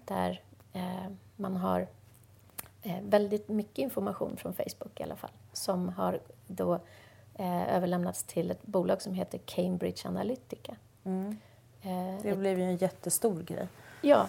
[0.05, 0.41] Där
[0.73, 1.87] eh, man har
[3.01, 6.79] väldigt mycket information från Facebook i alla fall som har då
[7.35, 10.75] eh, överlämnats till ett bolag som heter Cambridge Analytica.
[11.81, 13.67] Eh, Det blev ju en jättestor grej.
[14.01, 14.27] Ja,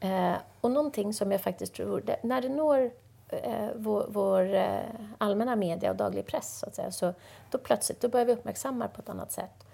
[0.00, 2.90] eh, och någonting som jag faktiskt tror, det, när det når
[3.28, 4.78] eh, vår, vår eh,
[5.18, 7.14] allmänna media och daglig press så att säga, så
[7.50, 9.66] då plötsligt då börjar vi uppmärksamma på ett annat sätt.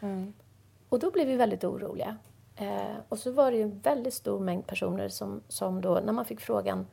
[0.88, 2.16] Och då blev vi väldigt oroliga.
[2.56, 6.12] Eh, och så var det ju en väldigt stor mängd personer som, som då, när
[6.12, 6.86] man fick frågan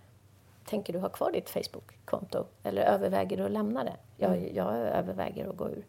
[0.69, 3.95] Tänker du ha kvar ditt Facebook-konto eller överväger du att lämna det?
[4.17, 5.85] Jag, jag överväger att gå ur.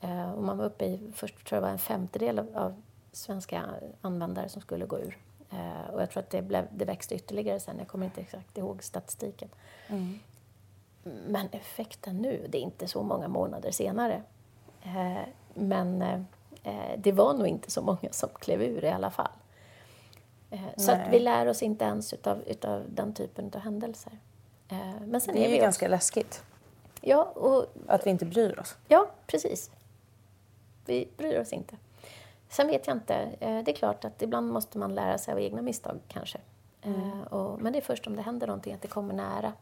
[0.00, 3.64] Eh, och man var uppe i, först tror jag var en femtedel av, av svenska
[4.00, 5.18] användare som skulle gå ur.
[5.50, 8.58] Eh, och jag tror att det, blev, det växte ytterligare sen, jag kommer inte exakt
[8.58, 9.48] ihåg statistiken.
[11.26, 14.22] Men effekten nu, det är inte så många månader senare.
[14.82, 16.02] Eh, men
[16.62, 19.32] eh, det var nog inte så många som klev ur i alla fall.
[20.54, 24.12] Eh, så att vi lär oss inte ens utav, utav den typen av händelser.
[24.68, 26.42] Eh, men sen Det är, är ju också- ganska läskigt
[27.00, 28.76] Ja, och att vi inte bryr oss.
[28.88, 29.70] Ja, precis.
[30.86, 31.76] Vi bryr oss inte.
[32.48, 33.14] Sen vet jag inte.
[33.40, 36.38] eh, Det är klart att ibland måste man lära sig av egna misstag kanske.
[36.82, 39.52] Eh, Och, men det är först om det händer någonting, att det kommer nära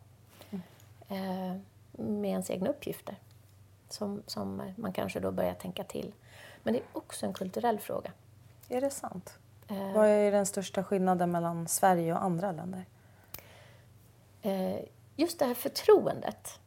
[1.08, 1.56] eh,
[1.92, 3.16] med ens egna uppgifter
[3.88, 6.12] som, som man kanske då börjar tänka till.
[6.62, 8.12] Men det är också en kulturell fråga.
[8.68, 9.38] Är det sant?
[9.68, 12.84] Eh, Vad är den största skillnaden mellan Sverige och andra länder?
[14.42, 14.80] Eh,
[15.16, 16.60] just det här förtroendet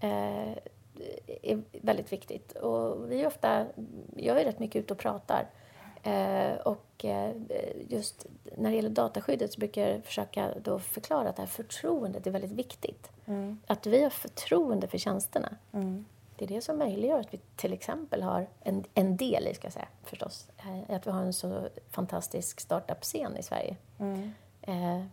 [0.00, 0.52] eh,
[1.42, 2.52] är väldigt viktigt.
[2.52, 3.66] Och vi är ofta,
[4.16, 5.46] jag är rätt mycket ute och pratar.
[6.64, 7.04] Och
[7.88, 12.26] just när det gäller dataskyddet så brukar jag försöka då förklara att det här förtroendet
[12.26, 13.10] är väldigt viktigt.
[13.66, 15.56] Att vi har förtroende för tjänsterna.
[16.38, 19.66] Det är det som möjliggör att vi till exempel har en, en del i, ska
[19.66, 23.76] jag säga, förstås, eh, att vi har en så fantastisk startup-scen i Sverige.
[24.62, 25.04] Eh,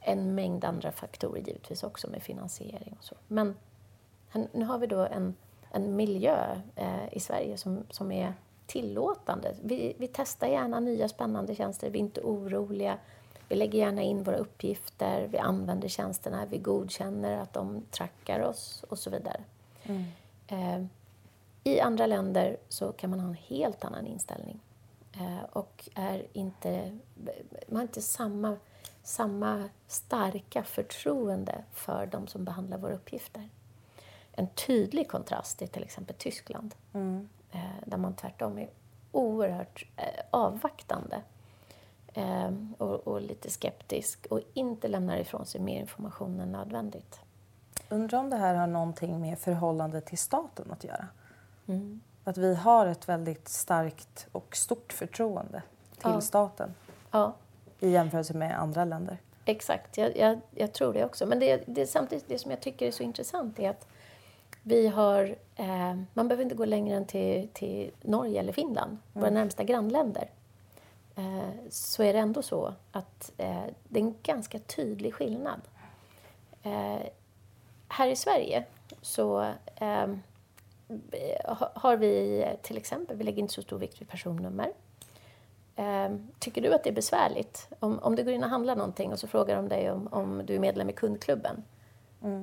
[0.00, 3.14] en mängd andra faktorer givetvis också med finansiering och så.
[3.28, 3.56] Men
[4.52, 5.34] nu har vi då en,
[5.70, 8.34] en miljö eh, i Sverige som, som är
[8.66, 9.54] tillåtande.
[9.62, 12.98] Vi, vi testar gärna nya spännande tjänster, vi är inte oroliga.
[13.48, 18.84] Vi lägger gärna in våra uppgifter, vi använder tjänsterna, vi godkänner att de trackar oss
[18.88, 19.40] och så vidare.
[20.48, 20.84] Eh,
[21.64, 24.60] I andra länder så kan man ha en helt annan inställning.
[25.12, 26.98] Eh, och är inte,
[27.66, 28.56] man har inte samma,
[29.02, 33.48] samma starka förtroende för de som behandlar våra uppgifter.
[34.32, 36.74] En tydlig kontrast är till exempel Tyskland.
[37.50, 38.70] Eh, där man tvärtom är
[39.12, 41.22] oerhört eh, avvaktande
[42.14, 47.20] eh, och, och lite skeptisk och inte lämnar ifrån sig mer information än nödvändigt.
[47.88, 51.06] Undrar om det här har någonting med förhållande till staten att göra?
[51.66, 52.00] Mm.
[52.24, 56.20] Att vi har ett väldigt starkt och stort förtroende till Ja.
[56.20, 56.74] staten
[57.10, 57.34] Ja,
[57.80, 59.18] i jämförelse med andra länder.
[59.44, 61.26] Exakt, jag, jag, jag tror det också.
[61.26, 63.86] Men det, det samtidigt det som jag tycker är så intressant är att
[64.62, 69.30] vi har, eh, man behöver inte gå längre än till, till Norge eller Finland, våra
[69.30, 70.30] närmsta grannländer.
[71.16, 75.60] Eh, så är det ändå så att eh, det är en ganska tydlig skillnad.
[77.88, 78.64] Här i Sverige
[79.02, 79.40] så
[79.76, 80.06] eh,
[81.44, 84.72] ha- har vi till exempel, vi lägger inte så stor vikt vid personnummer.
[85.76, 86.08] Eh,
[86.38, 87.68] tycker du att det är besvärligt?
[87.80, 90.42] Om, om du går in och handlar någonting och så frågar de dig om, om
[90.46, 91.64] du är medlem i kundklubben.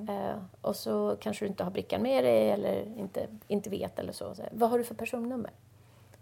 [0.10, 4.14] Eh, och så kanske du inte har brickan med dig eller inte, inte vet eller
[4.14, 4.36] så.
[4.36, 4.43] så.
[4.52, 5.52] Vad har du för personnummer?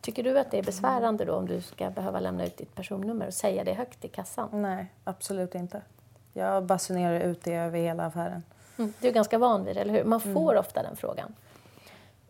[0.02, 3.28] Tycker du att det är besvärande då om du ska behöva lämna ut ditt personnummer
[3.28, 4.50] och säga det högt i kassan?
[4.52, 5.82] Nej, absolut inte.
[6.34, 8.44] Jag basunerar ut det över hela affären.
[8.78, 8.94] Mm.
[9.00, 10.04] Du är ganska van vid det, eller hur?
[10.04, 11.36] Man får ofta den frågan.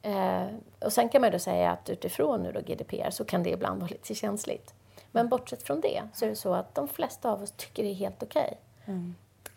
[0.02, 0.48] Eh,
[0.80, 3.82] och sen kan man då säga att utifrån nu då GDPR så kan det ibland
[3.82, 4.74] vara lite känsligt.
[5.12, 7.90] Men bortsett från det så är det så att de flesta av oss tycker det
[7.90, 8.58] är helt okej.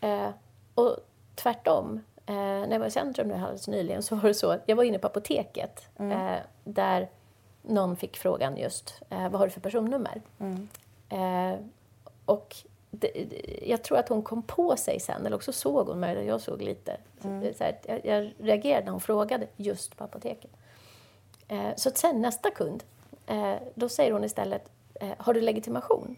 [0.01, 0.29] Eh,
[0.75, 0.97] och
[1.35, 4.63] tvärtom, eh, när jag var i centrum nu alldeles nyligen så var det så att
[4.67, 7.09] jag var inne på apoteket eh, där
[7.63, 10.23] någon fick frågan just, eh, vad har du för personnummer?
[11.09, 11.59] Eh,
[12.25, 12.57] och
[13.63, 16.63] jag tror att hon kom på sig sen, eller också såg hon mig, jag såg
[16.63, 16.97] lite.
[17.23, 20.51] Så, så här, jag, jag reagerade när hon frågade just på apoteket.
[21.49, 22.85] Eh, så att sen nästa kund,
[23.27, 26.17] eh, då säger hon istället, eh, har du legitimation?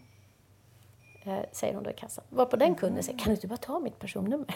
[1.23, 2.23] Eh, säger hon då i kassan.
[2.29, 4.55] Varpå den kunden säger, kan du inte bara ta mitt personnummer?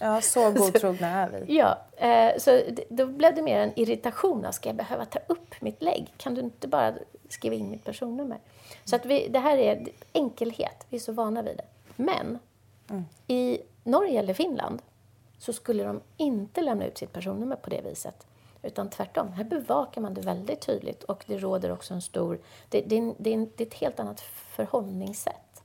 [0.00, 1.56] Ja, så godtrogna är vi.
[1.56, 4.52] Ja, eh, så då blev det mer en irritation.
[4.52, 6.14] Ska jag behöva ta upp mitt lägg?
[6.16, 6.94] Kan du inte bara
[7.34, 8.38] skriva in mitt personnummer?
[8.84, 10.86] Så att vi, det här är enkelhet.
[10.88, 11.64] Vi är så vana vid det.
[11.96, 12.38] Men
[13.26, 14.82] i Norge eller Finland
[15.38, 18.26] så skulle de inte lämna ut sitt personnummer på det viset.
[18.62, 22.38] Utan tvärtom, här bevakar man det väldigt tydligt och det råder också en stor...
[22.68, 25.62] Det, det, det, det är ett helt annat förhållningssätt.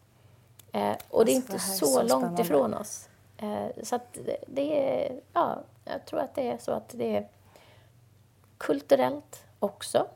[0.72, 2.42] Eh, och det är Alltså, inte så, så långt spännande.
[2.42, 3.10] ifrån oss.
[3.38, 4.18] Eh, så att
[4.48, 5.20] det är...
[5.34, 7.28] Ja, jag tror att det är så att det är
[8.58, 10.08] kulturellt också.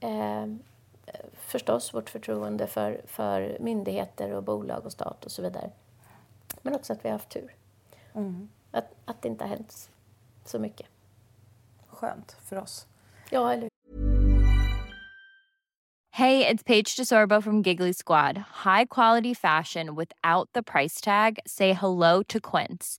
[0.00, 0.46] Eh,
[1.34, 5.70] förstås vårt förtroende för, för myndigheter och bolag och stat och så vidare.
[6.62, 7.54] Men också att vi har haft tur.
[8.70, 9.90] Att, att det inte har hänt
[10.44, 10.86] så mycket.
[11.88, 12.86] Skönt för oss.
[13.30, 13.70] Ja, eller
[16.12, 18.36] Hey, it's Paige DeSorbo from Giggly Squad.
[18.64, 21.38] High quality fashion without the price tag.
[21.46, 22.98] Say hello to Quince.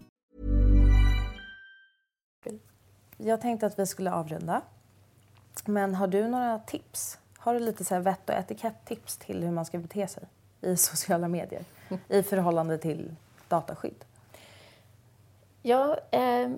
[3.23, 4.61] Jag tänkte att vi skulle avrunda.
[5.65, 7.17] Men har du några tips?
[7.37, 10.23] Har du lite så här vett och etikett-tips till hur man ska bete sig
[10.61, 11.65] i sociala medier
[12.07, 13.15] i förhållande till
[13.47, 14.05] dataskydd?
[15.61, 16.49] Ja, eh,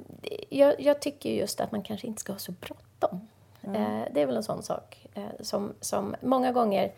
[0.50, 3.28] jag, jag tycker just att man kanske inte ska ha så bråttom.
[3.62, 6.92] Eh, det är väl en sån sak eh, som, som många gånger...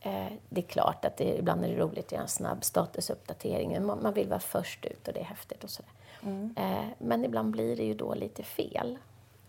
[0.00, 3.86] Eh, det är klart att det, ibland är det roligt att göra en snabb statusuppdatering.
[3.86, 5.90] Man, man vill vara först ut och det är häftigt och sådär.
[6.56, 8.98] Eh, men ibland blir det ju då lite fel.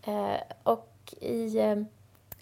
[0.02, 1.78] Eh, och i eh,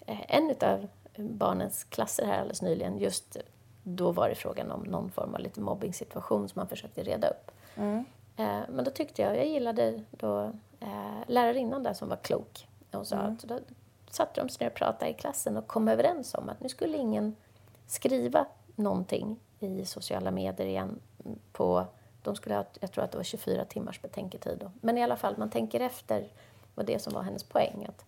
[0.06, 3.36] en av barnens klasser här alldeles nyligen, just
[3.82, 7.50] då var det frågan om någon form av lite mobbing-situation som man försökte reda upp.
[8.36, 10.52] Eh, Men då tyckte jag, jag gillade då
[11.26, 12.68] lärarinnan där som var klok.
[12.92, 13.58] Hon sa att då
[14.10, 16.96] satte de sig ner och pratade i klassen och kom överens om att nu skulle
[16.96, 17.36] ingen
[17.86, 21.00] skriva någonting i sociala medier igen
[21.52, 21.86] på,
[22.24, 24.70] de skulle ha, jag tror att det var 24 timmars betänketid då.
[24.80, 26.28] Men i alla fall, man tänker efter,
[26.74, 27.86] var det som var hennes poäng.
[27.88, 28.04] Att,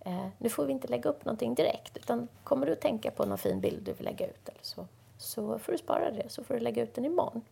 [0.00, 3.24] eh, nu får vi inte lägga upp någonting direkt, utan kommer du att tänka på
[3.24, 4.86] någon fin bild du vill lägga ut eller så,
[5.18, 7.42] så får du spara det, så får du lägga ut den imorgon.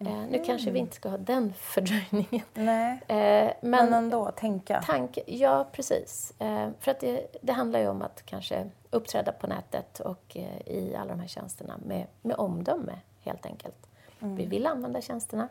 [0.00, 2.46] Eh, nu kanske vi inte ska ha den fördröjningen.
[2.54, 4.82] Nej, Eh, men, men ändå tänka.
[4.82, 6.34] tanke, ja precis.
[6.38, 10.68] Eh, för att det, det handlar ju om att kanske uppträda på nätet och eh,
[10.68, 13.87] i alla de här tjänsterna med, med omdöme helt enkelt.
[14.18, 15.48] Vi vill använda tjänsterna.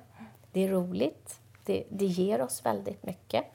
[0.52, 1.40] Det är roligt.
[1.66, 3.46] Det, det ger oss väldigt mycket.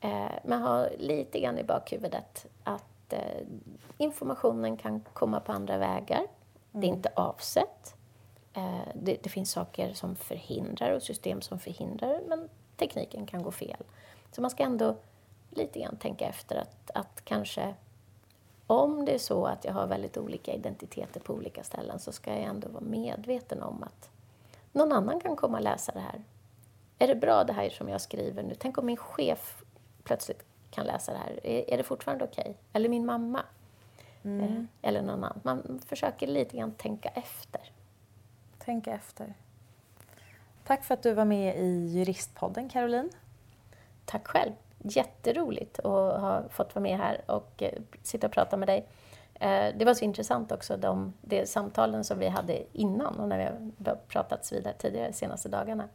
[0.00, 3.46] Eh, men ha lite grann i bakhuvudet att eh,
[3.98, 6.26] informationen kan komma på andra vägar.
[6.72, 7.96] Det är inte avsett.
[8.52, 13.50] Eh, det, det finns saker som förhindrar och system som förhindrar, men tekniken kan gå
[13.50, 13.82] fel.
[14.32, 14.96] Så man ska ändå
[15.50, 17.74] lite grann tänka efter att, att kanske
[18.66, 22.30] om det är så att jag har väldigt olika identiteter på olika ställen så ska
[22.30, 24.10] jag ändå vara medveten om att
[24.72, 26.22] någon annan kan komma och läsa det här.
[26.98, 28.54] Är det bra det här som jag skriver nu?
[28.58, 29.64] Tänk om min chef
[30.04, 31.46] plötsligt kan läsa det här.
[31.46, 32.56] Är, är det fortfarande okej?
[32.72, 33.42] Eller min mamma?
[34.22, 35.40] Eh, eller någon annan.
[35.42, 37.60] Man försöker lite grann tänka efter.
[38.58, 39.34] Tänka efter.
[40.64, 43.10] Tack för att du var med i Juristpodden, Caroline.
[44.04, 44.52] Tack själv.
[44.78, 48.86] Jätteroligt att ha fått vara med här och eh, sitta och prata med dig.
[49.40, 53.38] Eh, det var så intressant också, de, de samtalen som vi hade innan och när
[53.76, 55.88] vi har pratats vidare tidigare de senaste dagarna.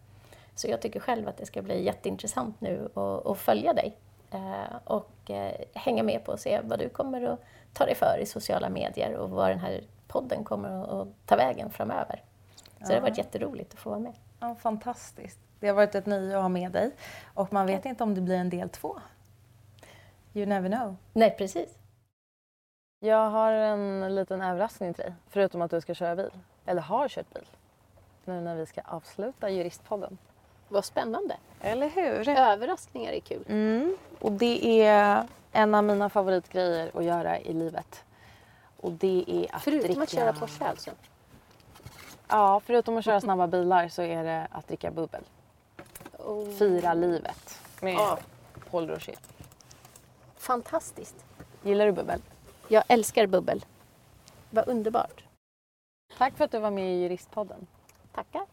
[0.56, 2.90] Så jag tycker själv att det ska bli jätteintressant nu
[3.26, 3.98] att, följa dig
[4.32, 7.40] eh, och eh, hänga med på och se vad du kommer att
[7.74, 11.70] ta dig för i sociala medier och vad den här podden kommer att ta vägen
[11.70, 12.22] framöver.
[12.80, 14.14] Så det har varit jätteroligt att få vara med.
[14.40, 15.40] Ja, fantastiskt.
[15.60, 16.92] Det har varit ett nöje att ha med dig.
[17.34, 19.00] Och man vet inte om det blir en del två.
[20.34, 20.96] You never know.
[21.14, 21.78] Nej, precis.
[23.06, 26.32] Jag har en liten överraskning till dig, förutom att du ska köra bil.
[26.66, 27.46] Eller har kört bil.
[28.26, 30.18] Nu när vi ska avsluta Juristpodden.
[30.70, 31.38] Vad spännande.
[31.62, 32.30] Eller hur?
[32.30, 33.44] Överraskningar är kul.
[33.50, 33.98] Mm.
[34.20, 38.04] Och det är en av mina favoritgrejer att göra i livet.
[38.78, 40.04] Och det är att Förutom dricka...
[40.04, 40.92] att köra Porsche alltså?
[42.28, 45.24] Ja, förutom att köra snabba bilar så är det att dricka bubbel.
[46.18, 46.50] Oh.
[46.50, 48.18] Fira livet med Ja.
[48.72, 49.16] Paul Rocher.
[50.38, 51.26] Fantastiskt.
[51.64, 52.22] Gillar du bubbel?
[52.68, 53.66] Jag älskar bubbel.
[54.50, 55.24] Vad underbart.
[56.18, 57.68] Tack för att du var med i Juristpodden.
[58.14, 58.46] Tackar.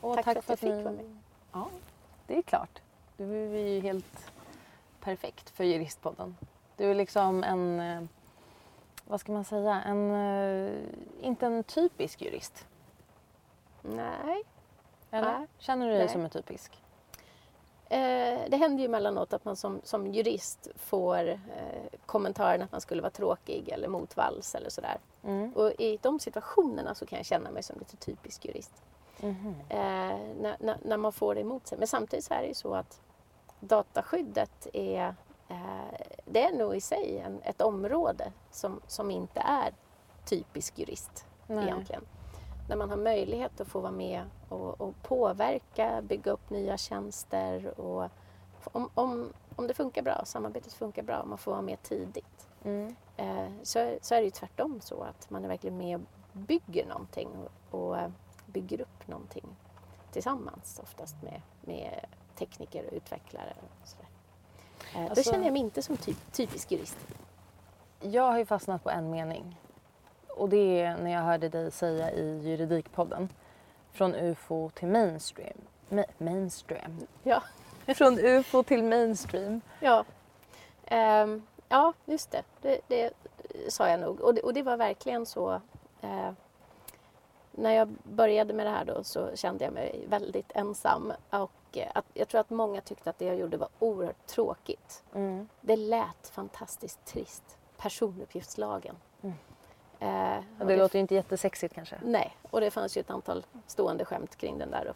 [0.00, 1.18] Och Tack för att jag fick ni- vara med.
[1.52, 1.68] Ja,
[2.26, 2.80] det är klart.
[3.16, 4.32] Du är ju helt
[5.00, 6.36] perfekt för Juristpodden.
[6.76, 8.02] Du är liksom en, eh,
[9.04, 10.72] vad ska man säga, en, eh,
[11.20, 12.66] inte en typisk jurist.
[13.82, 14.42] Nej.
[15.10, 15.38] Eller?
[15.38, 15.46] Nej.
[15.58, 16.08] Känner du dig Nej.
[16.12, 16.82] som en typisk?
[17.88, 22.80] Eh, det händer ju emellanåt att man som, som jurist får eh, kommentaren att man
[22.80, 24.98] skulle vara tråkig eller motvalls eller sådär.
[25.24, 25.52] Mm.
[25.52, 28.82] Och i de situationerna så kan jag känna mig som lite typisk jurist.
[29.20, 29.54] Mhm.
[29.68, 29.78] Eh,
[30.40, 31.78] när, när, när man får det emot sig.
[31.78, 33.00] Men samtidigt så är det ju så att
[33.60, 35.14] dataskyddet är,
[35.48, 39.74] eh, det är nog i sig en, ett område som, som inte är
[40.24, 41.64] typisk jurist Nej.
[41.64, 42.02] egentligen.
[42.68, 47.80] När man har möjlighet att få vara med och, och påverka, bygga upp nya tjänster
[47.80, 48.10] och
[48.72, 52.48] om, om, om det funkar bra, samarbetet funkar bra, man får vara med tidigt.
[52.64, 52.96] Mm.
[53.16, 56.86] Eh, så, så är det ju tvärtom så att man är verkligen med och bygger
[56.86, 57.28] någonting
[57.70, 58.10] och, och eh,
[58.46, 59.56] bygger upp någonting
[60.12, 62.06] tillsammans oftast med, med
[62.38, 64.06] tekniker och utvecklare och sådär.
[64.94, 66.98] Eh, då Alltså- känner jag mig inte som typ, typisk jurist.
[68.00, 69.60] Jag har ju fastnat på en mening.
[70.28, 73.28] Och det är när jag hörde dig säga i Juridikpodden.
[73.96, 75.58] Från UFO till mainstream.
[75.88, 77.06] Ma- mainstream.
[77.22, 77.42] Ja.
[77.94, 79.60] Från UFO till mainstream.
[79.80, 80.04] Ja,
[80.86, 82.42] Ehm, ja just det.
[82.62, 82.80] det.
[82.88, 83.10] Det
[83.68, 84.20] sa jag nog.
[84.20, 85.60] Och det, och det var verkligen så.
[86.00, 86.30] eh,
[87.58, 91.12] när jag började med det här då så kände jag mig väldigt ensam.
[91.30, 95.02] Och eh, att, jag tror att många tyckte att det jag gjorde var oerhört tråkigt.
[95.14, 95.48] Mm.
[95.60, 97.42] Det lät fantastiskt trist.
[97.76, 98.96] Personuppgiftslagen.
[100.00, 100.32] Mm.
[100.38, 101.96] Eh, och det låter ju inte jättesexigt kanske.
[102.04, 104.94] Nej, och det fanns ju ett antal stående skämt kring den där.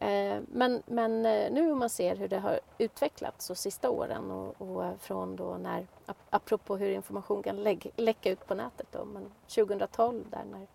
[0.00, 4.30] Eh, men men eh, nu om man ser hur det har utvecklats de sista åren
[4.30, 8.54] och, och eh, från då när, ap- apropå hur information kan lägg, läcka ut på
[8.54, 10.66] nätet då, men 2012 där när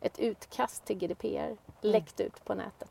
[0.00, 2.90] ett utkast till GDPR läckte ut på nätet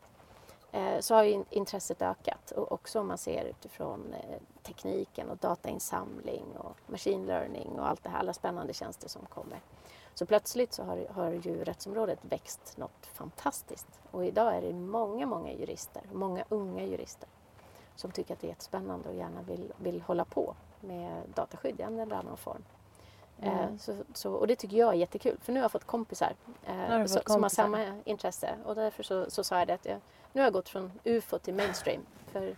[0.71, 4.35] eh, så har ju in- intresset ökat och också om man ser utifrån eh,
[4.70, 9.59] tekniken och datainsamling och machine learning och allt det här, alla spännande tjänster som kommer.
[10.13, 13.88] Så plötsligt så har, har ju rättsområdet växt något fantastiskt.
[14.11, 17.30] Och idag är det många, många jurister, många unga jurister
[17.95, 21.84] som tycker att det är jättespännande och gärna vill, vill hålla på med dataskydd i
[21.84, 22.63] en eller annan form.
[23.41, 23.59] Mm.
[23.59, 26.34] Eh, så, så, och det tycker jag är jättekul för nu har jag fått kompisar
[26.65, 29.86] eh, så, fått som har samma intresse och därför så, så sa jag det att
[29.86, 29.99] jag,
[30.34, 32.01] nu har jag gått från UFO till mainstream.
[32.32, 32.55] För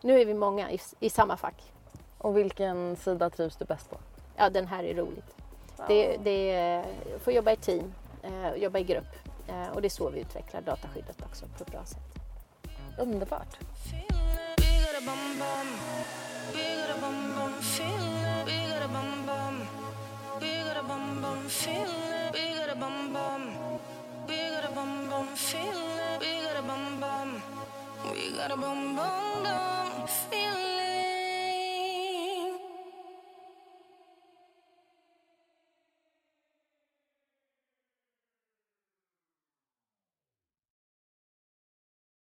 [0.00, 1.72] nu är vi många i, i samma fack.
[2.18, 3.96] Och vilken sida trivs du bäst på?
[4.36, 5.36] Ja, den här är roligt.
[5.88, 6.84] Det, det är,
[7.18, 7.92] få jobba i team,
[8.22, 9.16] eh, jobba i grupp
[9.48, 11.98] eh, och det är så vi utvecklar dataskyddet också på ett bra sätt.
[12.98, 13.58] Underbart.
[28.14, 29.77] We got a bum bum.
[30.08, 30.37] yourself.